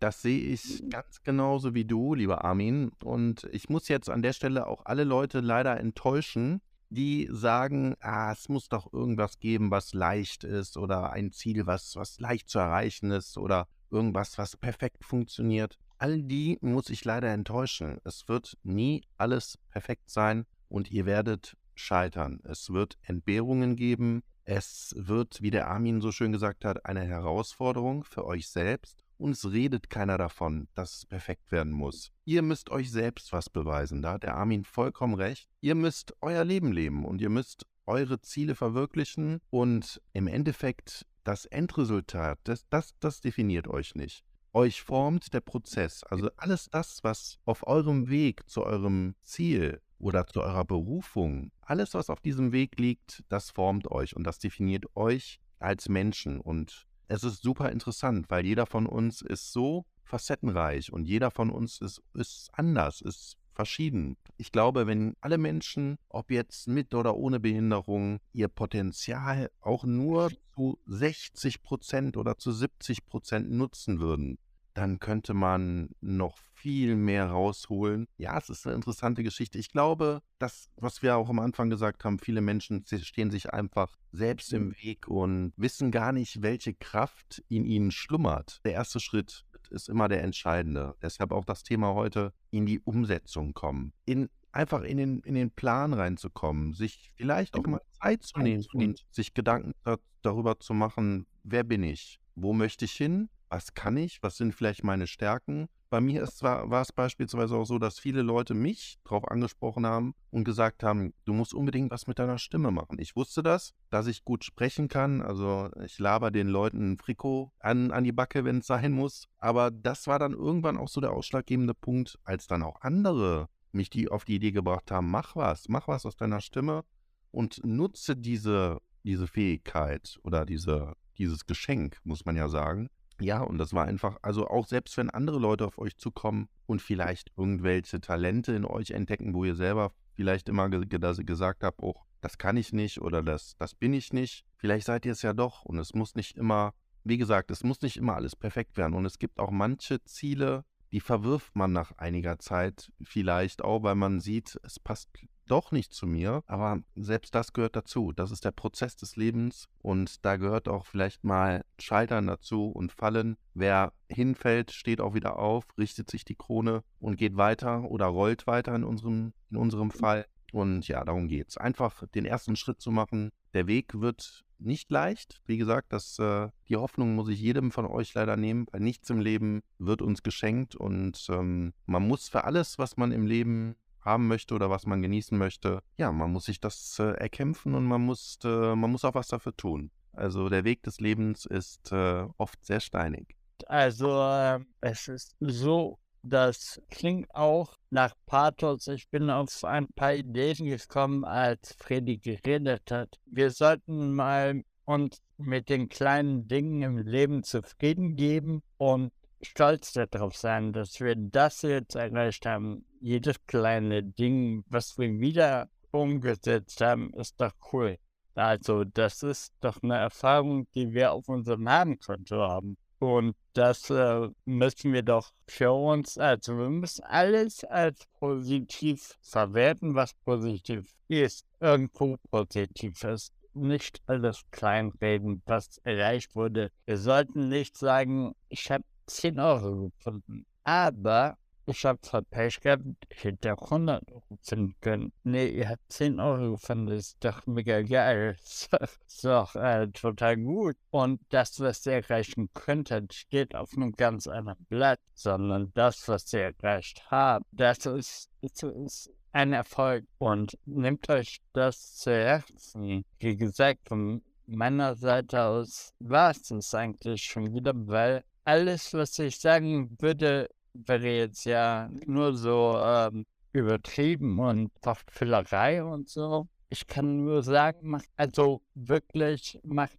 Das 0.00 0.20
sehe 0.20 0.52
ich 0.52 0.82
ganz 0.90 1.22
genauso 1.22 1.74
wie 1.74 1.84
du, 1.84 2.14
lieber 2.14 2.44
Armin. 2.44 2.90
Und 3.02 3.48
ich 3.52 3.70
muss 3.70 3.88
jetzt 3.88 4.10
an 4.10 4.20
der 4.20 4.34
Stelle 4.34 4.66
auch 4.66 4.84
alle 4.84 5.04
Leute 5.04 5.40
leider 5.40 5.78
enttäuschen, 5.80 6.60
die 6.94 7.28
sagen, 7.30 7.96
ah, 8.00 8.32
es 8.32 8.48
muss 8.48 8.68
doch 8.68 8.92
irgendwas 8.92 9.38
geben, 9.38 9.70
was 9.70 9.92
leicht 9.92 10.44
ist 10.44 10.76
oder 10.76 11.12
ein 11.12 11.32
Ziel, 11.32 11.66
was, 11.66 11.96
was 11.96 12.18
leicht 12.20 12.48
zu 12.48 12.58
erreichen 12.58 13.10
ist 13.10 13.36
oder 13.36 13.68
irgendwas, 13.90 14.38
was 14.38 14.56
perfekt 14.56 15.04
funktioniert. 15.04 15.78
All 15.98 16.22
die 16.22 16.58
muss 16.60 16.90
ich 16.90 17.04
leider 17.04 17.28
enttäuschen. 17.32 17.98
Es 18.04 18.28
wird 18.28 18.56
nie 18.62 19.02
alles 19.16 19.58
perfekt 19.70 20.10
sein 20.10 20.46
und 20.68 20.90
ihr 20.90 21.06
werdet 21.06 21.56
scheitern. 21.74 22.40
Es 22.44 22.70
wird 22.70 22.98
Entbehrungen 23.02 23.76
geben. 23.76 24.22
Es 24.44 24.94
wird, 24.96 25.40
wie 25.40 25.50
der 25.50 25.68
Armin 25.68 26.00
so 26.00 26.12
schön 26.12 26.32
gesagt 26.32 26.64
hat, 26.64 26.84
eine 26.84 27.04
Herausforderung 27.04 28.04
für 28.04 28.24
euch 28.26 28.48
selbst. 28.48 29.03
Und 29.18 29.32
es 29.32 29.50
redet 29.50 29.90
keiner 29.90 30.18
davon, 30.18 30.68
dass 30.74 30.96
es 30.96 31.06
perfekt 31.06 31.52
werden 31.52 31.72
muss. 31.72 32.12
Ihr 32.24 32.42
müsst 32.42 32.70
euch 32.70 32.90
selbst 32.90 33.32
was 33.32 33.48
beweisen. 33.48 34.02
Da 34.02 34.14
hat 34.14 34.24
der 34.24 34.36
Armin 34.36 34.64
vollkommen 34.64 35.14
recht. 35.14 35.48
Ihr 35.60 35.74
müsst 35.74 36.14
euer 36.20 36.44
Leben 36.44 36.72
leben 36.72 37.04
und 37.04 37.20
ihr 37.20 37.30
müsst 37.30 37.66
eure 37.86 38.20
Ziele 38.20 38.54
verwirklichen. 38.54 39.40
Und 39.50 40.00
im 40.12 40.26
Endeffekt, 40.26 41.06
das 41.22 41.44
Endresultat, 41.46 42.38
das, 42.44 42.66
das, 42.68 42.94
das 43.00 43.20
definiert 43.20 43.68
euch 43.68 43.94
nicht. 43.94 44.24
Euch 44.52 44.82
formt 44.82 45.32
der 45.34 45.40
Prozess. 45.40 46.04
Also 46.04 46.30
alles 46.36 46.68
das, 46.70 47.02
was 47.02 47.38
auf 47.44 47.66
eurem 47.66 48.08
Weg 48.08 48.48
zu 48.48 48.64
eurem 48.64 49.14
Ziel 49.22 49.80
oder 49.98 50.26
zu 50.26 50.42
eurer 50.42 50.64
Berufung, 50.64 51.50
alles, 51.60 51.94
was 51.94 52.10
auf 52.10 52.20
diesem 52.20 52.52
Weg 52.52 52.78
liegt, 52.78 53.24
das 53.28 53.50
formt 53.50 53.90
euch 53.90 54.14
und 54.14 54.24
das 54.24 54.38
definiert 54.38 54.84
euch 54.94 55.40
als 55.58 55.88
Menschen. 55.88 56.40
Und 56.40 56.86
es 57.08 57.24
ist 57.24 57.42
super 57.42 57.70
interessant, 57.70 58.26
weil 58.30 58.44
jeder 58.44 58.66
von 58.66 58.86
uns 58.86 59.22
ist 59.22 59.52
so 59.52 59.84
facettenreich 60.04 60.92
und 60.92 61.06
jeder 61.06 61.30
von 61.30 61.50
uns 61.50 61.80
ist, 61.80 62.02
ist 62.14 62.50
anders, 62.52 63.00
ist 63.00 63.36
verschieden. 63.54 64.16
Ich 64.36 64.52
glaube, 64.52 64.86
wenn 64.86 65.14
alle 65.20 65.38
Menschen, 65.38 65.98
ob 66.08 66.30
jetzt 66.30 66.68
mit 66.68 66.94
oder 66.94 67.16
ohne 67.16 67.40
Behinderung, 67.40 68.20
ihr 68.32 68.48
Potenzial 68.48 69.50
auch 69.60 69.84
nur 69.84 70.30
zu 70.54 70.78
60 70.86 71.62
Prozent 71.62 72.16
oder 72.16 72.36
zu 72.36 72.52
70 72.52 73.06
Prozent 73.06 73.50
nutzen 73.50 74.00
würden, 74.00 74.38
dann 74.74 74.98
könnte 74.98 75.34
man 75.34 75.90
noch 76.00 76.36
viel 76.52 76.96
mehr 76.96 77.26
rausholen. 77.26 78.08
Ja, 78.16 78.36
es 78.36 78.50
ist 78.50 78.66
eine 78.66 78.74
interessante 78.74 79.22
Geschichte. 79.22 79.58
Ich 79.58 79.70
glaube, 79.70 80.20
das, 80.38 80.68
was 80.76 81.02
wir 81.02 81.16
auch 81.16 81.30
am 81.30 81.38
Anfang 81.38 81.70
gesagt 81.70 82.04
haben, 82.04 82.18
viele 82.18 82.40
Menschen 82.40 82.84
stehen 82.86 83.30
sich 83.30 83.52
einfach 83.52 83.96
selbst 84.12 84.52
im 84.52 84.68
mhm. 84.68 84.74
Weg 84.82 85.08
und 85.08 85.52
wissen 85.56 85.90
gar 85.90 86.12
nicht, 86.12 86.42
welche 86.42 86.74
Kraft 86.74 87.42
in 87.48 87.64
ihnen 87.64 87.92
schlummert. 87.92 88.60
Der 88.64 88.72
erste 88.72 88.98
Schritt 88.98 89.44
ist 89.70 89.88
immer 89.88 90.08
der 90.08 90.22
entscheidende. 90.22 90.96
Deshalb 91.02 91.32
auch 91.32 91.44
das 91.44 91.62
Thema 91.62 91.94
heute, 91.94 92.32
in 92.50 92.66
die 92.66 92.80
Umsetzung 92.80 93.54
kommen. 93.54 93.92
In 94.04 94.28
einfach 94.52 94.82
in 94.82 94.96
den, 94.96 95.20
in 95.20 95.34
den 95.34 95.50
Plan 95.50 95.92
reinzukommen, 95.92 96.74
sich 96.74 97.10
vielleicht 97.16 97.56
auch 97.56 97.66
mal 97.66 97.80
Zeit 98.00 98.22
zu 98.22 98.38
nehmen 98.38 98.64
und 98.72 99.04
sich 99.10 99.34
Gedanken 99.34 99.74
darüber 100.22 100.60
zu 100.60 100.74
machen, 100.74 101.26
wer 101.42 101.64
bin 101.64 101.82
ich, 101.82 102.20
wo 102.36 102.52
möchte 102.52 102.84
ich 102.84 102.92
hin 102.92 103.28
was 103.54 103.72
kann 103.72 103.96
ich, 103.96 104.20
was 104.20 104.36
sind 104.36 104.52
vielleicht 104.52 104.82
meine 104.82 105.06
Stärken. 105.06 105.68
Bei 105.88 106.00
mir 106.00 106.24
ist 106.24 106.38
zwar, 106.38 106.70
war 106.70 106.82
es 106.82 106.90
beispielsweise 106.90 107.54
auch 107.54 107.66
so, 107.66 107.78
dass 107.78 108.00
viele 108.00 108.22
Leute 108.22 108.52
mich 108.52 108.98
darauf 109.04 109.30
angesprochen 109.30 109.86
haben 109.86 110.16
und 110.30 110.42
gesagt 110.42 110.82
haben, 110.82 111.14
du 111.24 111.32
musst 111.32 111.54
unbedingt 111.54 111.92
was 111.92 112.08
mit 112.08 112.18
deiner 112.18 112.38
Stimme 112.38 112.72
machen. 112.72 112.98
Ich 112.98 113.14
wusste 113.14 113.44
das, 113.44 113.72
dass 113.90 114.08
ich 114.08 114.24
gut 114.24 114.44
sprechen 114.44 114.88
kann. 114.88 115.22
Also 115.22 115.70
ich 115.84 116.00
laber 116.00 116.32
den 116.32 116.48
Leuten 116.48 116.94
ein 116.94 116.98
Frikot 116.98 117.52
an, 117.60 117.92
an 117.92 118.02
die 118.02 118.10
Backe, 118.10 118.44
wenn 118.44 118.58
es 118.58 118.66
sein 118.66 118.90
muss. 118.90 119.28
Aber 119.38 119.70
das 119.70 120.08
war 120.08 120.18
dann 120.18 120.32
irgendwann 120.32 120.76
auch 120.76 120.88
so 120.88 121.00
der 121.00 121.12
ausschlaggebende 121.12 121.74
Punkt, 121.74 122.18
als 122.24 122.48
dann 122.48 122.64
auch 122.64 122.80
andere 122.80 123.48
mich 123.70 123.88
die 123.88 124.08
auf 124.08 124.24
die 124.24 124.34
Idee 124.34 124.50
gebracht 124.50 124.90
haben, 124.90 125.12
mach 125.12 125.36
was, 125.36 125.68
mach 125.68 125.86
was 125.86 126.06
aus 126.06 126.16
deiner 126.16 126.40
Stimme 126.40 126.84
und 127.30 127.64
nutze 127.64 128.16
diese, 128.16 128.80
diese 129.04 129.28
Fähigkeit 129.28 130.18
oder 130.24 130.44
diese, 130.44 130.94
dieses 131.18 131.46
Geschenk, 131.46 132.00
muss 132.02 132.24
man 132.24 132.34
ja 132.34 132.48
sagen, 132.48 132.88
ja, 133.20 133.42
und 133.42 133.58
das 133.58 133.72
war 133.72 133.84
einfach, 133.86 134.18
also 134.22 134.48
auch 134.48 134.66
selbst 134.66 134.96
wenn 134.96 135.10
andere 135.10 135.38
Leute 135.38 135.66
auf 135.66 135.78
euch 135.78 135.96
zukommen 135.96 136.48
und 136.66 136.82
vielleicht 136.82 137.30
irgendwelche 137.36 138.00
Talente 138.00 138.52
in 138.52 138.64
euch 138.64 138.90
entdecken, 138.90 139.34
wo 139.34 139.44
ihr 139.44 139.54
selber 139.54 139.92
vielleicht 140.14 140.48
immer 140.48 140.68
ge 140.68 140.86
gesagt 141.24 141.62
habt, 141.62 141.82
oh, 141.82 141.94
das 142.20 142.38
kann 142.38 142.56
ich 142.56 142.72
nicht 142.72 143.00
oder 143.00 143.22
das, 143.22 143.56
das 143.58 143.74
bin 143.74 143.92
ich 143.92 144.12
nicht. 144.12 144.44
Vielleicht 144.56 144.86
seid 144.86 145.04
ihr 145.04 145.12
es 145.12 145.22
ja 145.22 145.32
doch 145.32 145.64
und 145.64 145.78
es 145.78 145.94
muss 145.94 146.14
nicht 146.14 146.36
immer, 146.36 146.74
wie 147.04 147.18
gesagt, 147.18 147.50
es 147.50 147.62
muss 147.64 147.82
nicht 147.82 147.96
immer 147.96 148.14
alles 148.14 148.34
perfekt 148.34 148.76
werden. 148.76 148.94
Und 148.94 149.04
es 149.04 149.18
gibt 149.18 149.38
auch 149.38 149.50
manche 149.50 150.02
Ziele, 150.04 150.64
die 150.90 151.00
verwirft 151.00 151.54
man 151.54 151.72
nach 151.72 151.92
einiger 151.98 152.38
Zeit 152.38 152.90
vielleicht 153.02 153.62
auch, 153.62 153.82
weil 153.82 153.96
man 153.96 154.20
sieht, 154.20 154.58
es 154.62 154.78
passt 154.80 155.12
doch 155.46 155.72
nicht 155.72 155.92
zu 155.92 156.06
mir. 156.06 156.42
Aber 156.46 156.80
selbst 156.94 157.34
das 157.34 157.52
gehört 157.52 157.76
dazu. 157.76 158.12
Das 158.12 158.30
ist 158.30 158.44
der 158.44 158.52
Prozess 158.52 158.96
des 158.96 159.16
Lebens 159.16 159.68
und 159.82 160.24
da 160.24 160.36
gehört 160.36 160.68
auch 160.68 160.86
vielleicht 160.86 161.24
mal 161.24 161.64
Scheitern 161.78 162.26
dazu 162.26 162.68
und 162.68 162.92
Fallen. 162.92 163.36
Wer 163.54 163.92
hinfällt, 164.08 164.72
steht 164.72 165.00
auch 165.00 165.14
wieder 165.14 165.38
auf, 165.38 165.64
richtet 165.78 166.10
sich 166.10 166.24
die 166.24 166.36
Krone 166.36 166.82
und 166.98 167.16
geht 167.16 167.36
weiter 167.36 167.84
oder 167.90 168.06
rollt 168.06 168.46
weiter 168.46 168.74
in 168.74 168.84
unserem, 168.84 169.32
in 169.50 169.56
unserem 169.56 169.90
Fall. 169.90 170.26
Und 170.52 170.86
ja, 170.86 171.04
darum 171.04 171.26
geht's. 171.26 171.56
Einfach 171.56 172.06
den 172.14 172.24
ersten 172.24 172.54
Schritt 172.54 172.80
zu 172.80 172.92
machen. 172.92 173.30
Der 173.54 173.66
Weg 173.66 174.00
wird 174.00 174.44
nicht 174.58 174.90
leicht. 174.90 175.40
Wie 175.46 175.56
gesagt, 175.56 175.92
das, 175.92 176.18
äh, 176.18 176.48
die 176.68 176.76
Hoffnung 176.76 177.14
muss 177.14 177.28
ich 177.28 177.40
jedem 177.40 177.70
von 177.70 177.86
euch 177.86 178.14
leider 178.14 178.36
nehmen, 178.36 178.66
weil 178.70 178.80
nichts 178.80 179.10
im 179.10 179.20
Leben 179.20 179.62
wird 179.78 180.02
uns 180.02 180.22
geschenkt 180.22 180.74
und 180.74 181.26
ähm, 181.28 181.74
man 181.86 182.06
muss 182.06 182.28
für 182.28 182.44
alles, 182.44 182.78
was 182.78 182.96
man 182.96 183.12
im 183.12 183.26
Leben 183.26 183.76
haben 184.04 184.28
möchte 184.28 184.54
oder 184.54 184.70
was 184.70 184.86
man 184.86 185.02
genießen 185.02 185.36
möchte, 185.36 185.82
ja, 185.96 186.12
man 186.12 186.32
muss 186.32 186.44
sich 186.46 186.60
das 186.60 186.98
äh, 186.98 187.12
erkämpfen 187.12 187.74
und 187.74 187.84
man 187.84 188.02
muss, 188.02 188.38
äh, 188.44 188.74
man 188.74 188.90
muss 188.90 189.04
auch 189.04 189.14
was 189.14 189.28
dafür 189.28 189.56
tun. 189.56 189.90
Also 190.12 190.48
der 190.48 190.64
Weg 190.64 190.82
des 190.82 191.00
Lebens 191.00 191.44
ist 191.44 191.92
äh, 191.92 192.26
oft 192.38 192.64
sehr 192.64 192.80
steinig. 192.80 193.36
Also 193.66 194.10
ähm, 194.20 194.66
es 194.80 195.08
ist 195.08 195.36
so 195.40 195.98
das 196.26 196.80
klingt 196.90 197.32
auch 197.34 197.76
nach 197.90 198.14
Pathos. 198.24 198.88
Ich 198.88 199.08
bin 199.10 199.28
auf 199.28 199.62
ein 199.62 199.88
paar 199.88 200.14
Ideen 200.14 200.64
gekommen, 200.64 201.22
als 201.24 201.74
Freddy 201.74 202.16
geredet 202.16 202.90
hat. 202.90 203.18
Wir 203.26 203.50
sollten 203.50 204.14
mal 204.14 204.62
uns 204.86 205.20
mit 205.36 205.68
den 205.68 205.88
kleinen 205.88 206.48
Dingen 206.48 206.82
im 206.82 206.98
Leben 206.98 207.42
zufrieden 207.42 208.16
geben 208.16 208.62
und 208.78 209.12
stolz 209.42 209.92
darauf 209.92 210.34
sein, 210.36 210.72
dass 210.72 210.98
wir 211.00 211.14
das 211.14 211.60
jetzt 211.62 211.94
erreicht 211.94 212.46
haben. 212.46 212.86
Jedes 213.04 213.36
kleine 213.46 214.02
Ding, 214.02 214.64
was 214.70 214.96
wir 214.96 215.20
wieder 215.20 215.68
umgesetzt 215.90 216.80
haben, 216.80 217.12
ist 217.12 217.38
doch 217.38 217.52
cool. 217.70 217.98
Also, 218.34 218.84
das 218.84 219.22
ist 219.22 219.52
doch 219.60 219.82
eine 219.82 219.98
Erfahrung, 219.98 220.66
die 220.74 220.90
wir 220.94 221.12
auf 221.12 221.28
unserem 221.28 221.64
Namenkonto 221.64 222.38
haben. 222.38 222.78
Und 223.00 223.36
das 223.52 223.90
äh, 223.90 224.30
müssen 224.46 224.94
wir 224.94 225.02
doch 225.02 225.32
für 225.46 225.70
uns, 225.70 226.16
also 226.16 226.56
wir 226.56 226.70
müssen 226.70 227.04
alles 227.04 227.62
als 227.64 228.06
positiv 228.18 229.18
verwerten, 229.20 229.94
was 229.94 230.14
positiv 230.24 230.90
ist, 231.08 231.44
irgendwo 231.60 232.16
positiv 232.30 233.04
ist. 233.04 233.34
Nicht 233.52 234.00
alles 234.06 234.40
kleinreden, 234.50 235.42
was 235.44 235.76
erreicht 235.84 236.34
wurde. 236.34 236.70
Wir 236.86 236.96
sollten 236.96 237.50
nicht 237.50 237.76
sagen, 237.76 238.34
ich 238.48 238.70
habe 238.70 238.84
10 239.08 239.38
Euro 239.38 239.90
gefunden. 239.90 240.46
Aber 240.62 241.36
ich 241.66 241.84
habe 241.84 242.00
zwar 242.00 242.22
Pech 242.22 242.60
gehabt, 242.60 242.84
ich 243.08 243.24
hätte 243.24 243.54
auch 243.54 243.62
100 243.62 244.10
Euro 244.10 244.38
finden 244.42 244.74
können. 244.80 245.12
Nee, 245.22 245.48
ihr 245.48 245.68
habt 245.70 245.82
10 245.90 246.20
Euro 246.20 246.52
gefunden, 246.52 246.86
das 246.88 246.98
ist 246.98 247.24
doch 247.24 247.46
mega 247.46 247.82
geil. 247.82 248.36
Das 248.70 248.98
ist 249.06 249.24
doch 249.24 249.54
äh, 249.54 249.88
total 249.88 250.36
gut. 250.36 250.76
Und 250.90 251.20
das, 251.30 251.60
was 251.60 251.86
ihr 251.86 251.92
erreichen 251.92 252.50
könntet, 252.52 253.14
steht 253.14 253.54
auf 253.54 253.72
einem 253.74 253.92
ganz 253.92 254.26
anderen 254.26 254.64
Blatt, 254.68 255.00
sondern 255.14 255.70
das, 255.74 256.08
was 256.08 256.32
ihr 256.32 256.52
erreicht 256.58 257.10
habt, 257.10 257.46
das 257.52 257.86
ist, 257.86 258.30
das 258.42 258.62
ist 258.62 259.10
ein 259.32 259.52
Erfolg. 259.52 260.04
Und 260.18 260.58
nehmt 260.66 261.08
euch 261.08 261.40
das 261.52 261.96
zu 261.96 262.10
Herzen. 262.10 263.04
Wie 263.18 263.36
gesagt, 263.36 263.88
von 263.88 264.22
meiner 264.46 264.94
Seite 264.96 265.42
aus 265.42 265.92
war 266.00 266.30
es 266.30 266.42
das 266.42 266.74
eigentlich 266.74 267.22
schon 267.22 267.54
wieder, 267.54 267.72
weil 267.74 268.24
alles, 268.44 268.92
was 268.92 269.18
ich 269.18 269.38
sagen 269.38 269.96
würde, 270.00 270.48
wäre 270.74 271.08
jetzt 271.08 271.44
ja 271.44 271.88
nur 272.06 272.36
so 272.36 272.78
ähm, 272.82 273.24
übertrieben 273.52 274.38
und 274.38 274.70
Wortfüllerei 274.82 275.82
und 275.82 276.08
so. 276.08 276.48
Ich 276.68 276.86
kann 276.86 277.24
nur 277.24 277.42
sagen, 277.42 277.88
macht, 277.88 278.08
also 278.16 278.62
wirklich 278.74 279.60
macht 279.62 279.98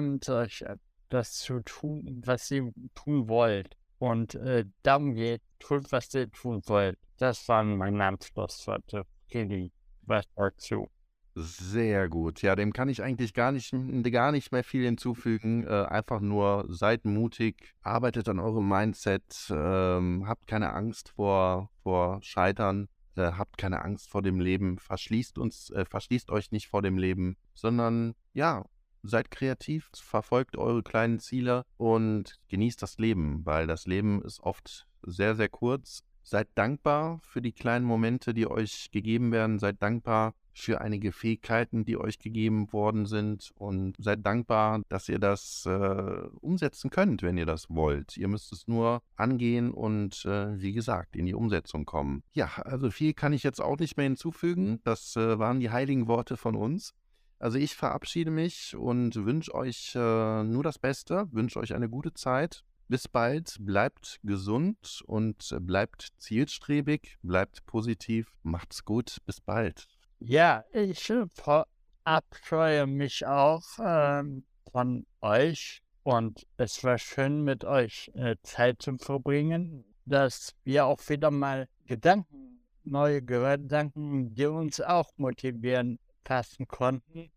mit 0.00 0.28
euch 0.28 0.64
das 1.08 1.34
zu 1.34 1.60
tun, 1.60 2.22
was 2.24 2.50
ihr 2.50 2.72
tun 2.94 3.28
wollt. 3.28 3.76
Und 3.98 4.34
äh, 4.34 4.64
darum 4.82 5.14
geht, 5.14 5.42
tut, 5.58 5.90
was 5.92 6.12
ihr 6.14 6.30
tun 6.30 6.62
wollt. 6.66 6.98
Das 7.18 7.48
waren 7.48 7.76
meine 7.76 8.04
Abschlussworte. 8.04 9.04
Kelly, 9.28 9.72
was 10.02 10.24
dazu? 10.34 10.88
Sehr 11.34 12.08
gut. 12.08 12.42
Ja, 12.42 12.56
dem 12.56 12.72
kann 12.72 12.88
ich 12.88 13.02
eigentlich 13.02 13.32
gar 13.32 13.52
nicht, 13.52 13.72
gar 14.10 14.32
nicht 14.32 14.50
mehr 14.50 14.64
viel 14.64 14.84
hinzufügen. 14.84 15.64
Äh, 15.64 15.86
einfach 15.88 16.20
nur 16.20 16.66
seid 16.68 17.04
mutig, 17.04 17.74
arbeitet 17.82 18.28
an 18.28 18.40
eurem 18.40 18.68
Mindset, 18.68 19.48
ähm, 19.50 20.24
habt 20.26 20.46
keine 20.48 20.72
Angst 20.72 21.10
vor, 21.10 21.70
vor 21.82 22.20
Scheitern, 22.22 22.88
äh, 23.14 23.32
habt 23.32 23.56
keine 23.56 23.82
Angst 23.82 24.10
vor 24.10 24.22
dem 24.22 24.40
Leben, 24.40 24.78
verschließt 24.78 25.38
uns, 25.38 25.70
äh, 25.70 25.84
verschließt 25.84 26.30
euch 26.30 26.50
nicht 26.50 26.68
vor 26.68 26.82
dem 26.82 26.98
Leben, 26.98 27.36
sondern 27.54 28.14
ja, 28.32 28.64
seid 29.02 29.30
kreativ, 29.30 29.90
verfolgt 29.94 30.56
eure 30.56 30.82
kleinen 30.82 31.20
Ziele 31.20 31.64
und 31.76 32.38
genießt 32.48 32.82
das 32.82 32.98
Leben, 32.98 33.44
weil 33.44 33.66
das 33.66 33.86
Leben 33.86 34.22
ist 34.22 34.40
oft 34.40 34.88
sehr, 35.02 35.34
sehr 35.34 35.48
kurz. 35.48 36.02
Seid 36.22 36.48
dankbar 36.56 37.20
für 37.22 37.40
die 37.40 37.52
kleinen 37.52 37.86
Momente, 37.86 38.34
die 38.34 38.46
euch 38.46 38.90
gegeben 38.90 39.32
werden. 39.32 39.58
Seid 39.58 39.82
dankbar 39.82 40.34
für 40.58 40.80
einige 40.80 41.12
Fähigkeiten, 41.12 41.84
die 41.84 41.96
euch 41.96 42.18
gegeben 42.18 42.72
worden 42.72 43.06
sind 43.06 43.50
und 43.54 43.94
seid 43.98 44.24
dankbar, 44.24 44.82
dass 44.88 45.08
ihr 45.08 45.18
das 45.18 45.66
äh, 45.66 45.70
umsetzen 46.40 46.90
könnt, 46.90 47.22
wenn 47.22 47.38
ihr 47.38 47.46
das 47.46 47.70
wollt. 47.70 48.16
Ihr 48.16 48.28
müsst 48.28 48.52
es 48.52 48.66
nur 48.66 49.02
angehen 49.16 49.70
und 49.70 50.24
äh, 50.24 50.60
wie 50.60 50.72
gesagt 50.72 51.16
in 51.16 51.26
die 51.26 51.34
Umsetzung 51.34 51.84
kommen. 51.84 52.22
Ja, 52.32 52.50
also 52.64 52.90
viel 52.90 53.14
kann 53.14 53.32
ich 53.32 53.42
jetzt 53.42 53.60
auch 53.60 53.78
nicht 53.78 53.96
mehr 53.96 54.04
hinzufügen. 54.04 54.80
Das 54.84 55.16
äh, 55.16 55.38
waren 55.38 55.60
die 55.60 55.70
heiligen 55.70 56.08
Worte 56.08 56.36
von 56.36 56.56
uns. 56.56 56.94
Also 57.38 57.58
ich 57.58 57.76
verabschiede 57.76 58.30
mich 58.30 58.74
und 58.76 59.14
wünsche 59.24 59.54
euch 59.54 59.94
äh, 59.94 60.42
nur 60.42 60.62
das 60.64 60.78
Beste, 60.78 61.28
wünsche 61.30 61.60
euch 61.60 61.74
eine 61.74 61.88
gute 61.88 62.12
Zeit. 62.14 62.64
Bis 62.88 63.06
bald, 63.06 63.58
bleibt 63.60 64.18
gesund 64.24 65.02
und 65.06 65.54
bleibt 65.60 66.08
zielstrebig, 66.16 67.18
bleibt 67.22 67.66
positiv. 67.66 68.32
Macht's 68.42 68.84
gut, 68.84 69.18
bis 69.26 69.42
bald. 69.42 69.86
Ja, 70.20 70.64
ich 70.72 71.12
verabscheue 71.32 72.86
mich 72.88 73.24
auch 73.24 73.62
ähm, 73.78 74.44
von 74.72 75.06
euch 75.20 75.80
und 76.02 76.44
es 76.56 76.82
war 76.82 76.98
schön 76.98 77.44
mit 77.44 77.64
euch 77.64 78.10
äh, 78.14 78.34
Zeit 78.42 78.82
zu 78.82 78.98
verbringen, 78.98 79.84
dass 80.06 80.56
wir 80.64 80.86
auch 80.86 81.08
wieder 81.08 81.30
mal 81.30 81.68
Gedanken, 81.86 82.64
neue 82.82 83.22
Gedanken, 83.22 84.34
die 84.34 84.46
uns 84.46 84.80
auch 84.80 85.12
motivieren, 85.18 86.00
fassen 86.24 86.66
konnten. 86.66 87.30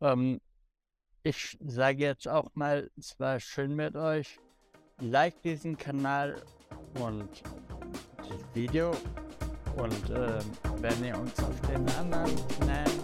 Ähm, 0.00 0.40
ich 1.22 1.56
sage 1.60 1.98
jetzt 2.02 2.26
auch 2.26 2.50
mal, 2.54 2.90
es 2.96 3.18
war 3.20 3.38
schön 3.38 3.76
mit 3.76 3.94
euch. 3.94 4.40
Like 4.98 5.40
diesen 5.42 5.76
Kanal 5.76 6.42
und 6.94 7.42
das 8.16 8.54
Video 8.54 8.92
und 9.76 10.10
äh, 10.10 10.38
wenn 10.80 11.04
ihr 11.04 11.18
uns 11.18 11.38
auf 11.38 11.60
den 11.68 11.86
anderen 11.98 12.30
Kanälen 12.58 13.00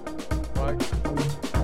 folgt, 0.55 1.56